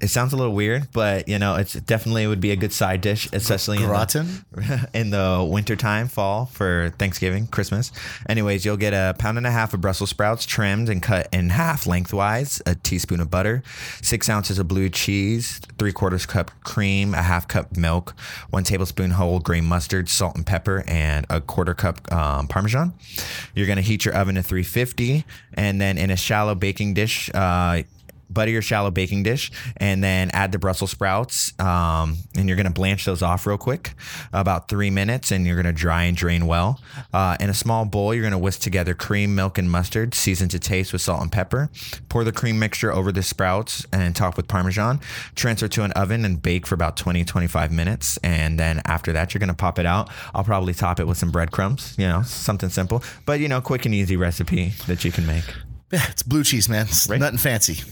[0.00, 3.00] it sounds a little weird, but you know, it's definitely would be a good side
[3.00, 4.44] dish, especially in the- Gratin?
[4.94, 7.92] in the wintertime, fall for Thanksgiving, Christmas.
[8.28, 11.50] Anyways, you'll get a pound and a half of Brussels sprouts trimmed and cut in
[11.50, 13.62] half lengthwise, a teaspoon of butter,
[14.02, 18.14] six ounces of blue cheese, three quarters cup cream, a half cup milk,
[18.50, 22.92] one tablespoon whole grain mustard, salt and pepper, and a quarter cup um, Parmesan.
[23.54, 25.24] You're going to heat your oven to 350,
[25.54, 27.82] and then in a shallow baking dish, uh,
[28.30, 31.52] butter your shallow baking dish and then add the Brussels sprouts.
[31.60, 33.92] Um, and you're going to blanch those off real quick,
[34.32, 36.80] about three minutes, and you're going to dry and drain well.
[37.12, 40.48] Uh, in a small bowl, you're going to whisk together cream, milk, and mustard, season
[40.48, 41.70] to taste with salt and pepper.
[42.08, 45.00] Pour the cream mixture over the sprouts and top with Parmesan.
[45.34, 48.18] Transfer to an oven and bake for about 20, 25 minutes.
[48.22, 50.10] And then after that, you're going to pop it out.
[50.34, 53.84] I'll probably top it with some breadcrumbs, you know, something simple, but you know, quick
[53.86, 55.44] and easy recipe that you can make.
[55.92, 56.86] Yeah, it's blue cheese, man.
[56.86, 57.20] It's Right.
[57.20, 57.82] nothing fancy.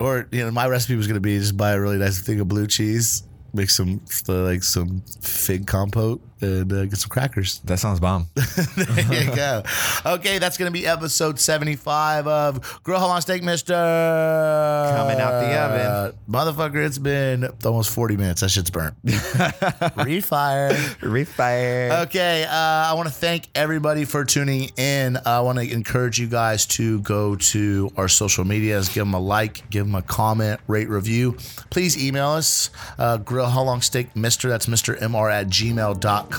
[0.00, 2.48] Or you know, my recipe was gonna be just buy a really nice thing of
[2.48, 3.22] blue cheese,
[3.52, 7.60] make some like some fig compote, and uh, get some crackers.
[7.60, 8.26] That sounds bomb.
[8.34, 9.62] there you go.
[10.06, 13.74] Okay, that's gonna be episode seventy-five of Grill How Long Steak Mister.
[13.74, 16.18] Coming out the oven.
[16.28, 16.84] motherfucker.
[16.84, 18.40] It's been almost forty minutes.
[18.40, 18.94] That shit's burnt.
[19.04, 20.72] Refire.
[21.00, 22.02] Refire.
[22.06, 25.18] Okay, uh, I want to thank everybody for tuning in.
[25.26, 29.20] I want to encourage you guys to go to our social medias, give them a
[29.20, 31.36] like, give them a comment, rate, review.
[31.70, 34.98] Please email us, uh, grill how long steak mister, that's Mr.
[34.98, 36.29] MR at gmail.com.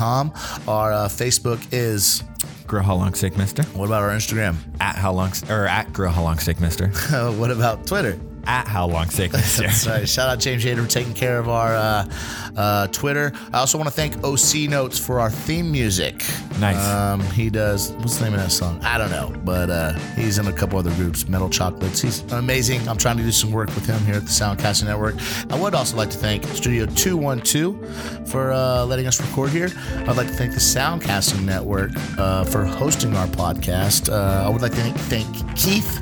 [0.67, 2.23] Our uh, Facebook is,
[2.67, 3.63] Grow how long steak mister?
[3.77, 4.55] what about our Instagram?
[4.79, 6.87] At how long or at Grow how long steak mister?
[7.37, 8.19] what about Twitter?
[8.45, 9.63] At how long mister?
[9.63, 10.07] That's right.
[10.07, 12.09] Shout out James Yader for taking care of our uh,
[12.55, 13.31] uh, Twitter.
[13.53, 16.23] I also want to thank OC Notes for our theme music.
[16.59, 16.85] Nice.
[16.87, 17.91] Um, he does.
[17.93, 18.79] What's the name of that song?
[18.83, 21.27] I don't know, but uh, he's in a couple other groups.
[21.27, 22.01] Metal Chocolates.
[22.01, 22.87] He's amazing.
[22.87, 25.15] I'm trying to do some work with him here at the Soundcasting Network.
[25.51, 29.69] I would also like to thank Studio 212 for uh, letting us record here.
[30.07, 34.11] I'd like to thank the Soundcasting Network uh, for hosting our podcast.
[34.11, 35.99] Uh, I would like to thank Keith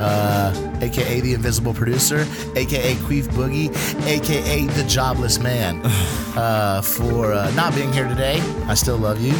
[0.00, 2.26] uh, aka the Invisible Producer,
[2.56, 3.68] aka Queef Boogie,
[4.06, 5.80] aka the Jobless Man,
[6.36, 8.40] uh, for uh, not being here today.
[8.66, 9.34] I still love you.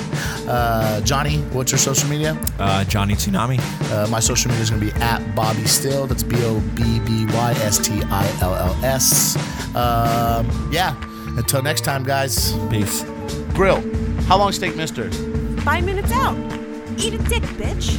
[0.48, 2.40] Uh, Johnny, what's your social media?
[2.58, 3.58] Uh, Johnny Tsunami.
[3.90, 6.06] Uh, my social media is going to be at Bobby Still.
[6.06, 9.36] That's B O B B Y S T I L L S.
[9.74, 10.96] Um, yeah.
[11.36, 12.52] Until next time, guys.
[12.68, 13.04] Peace.
[13.54, 13.80] Grill.
[14.22, 15.10] How long steak, mister?
[15.62, 16.36] Five minutes out.
[16.98, 17.98] Eat a dick, bitch.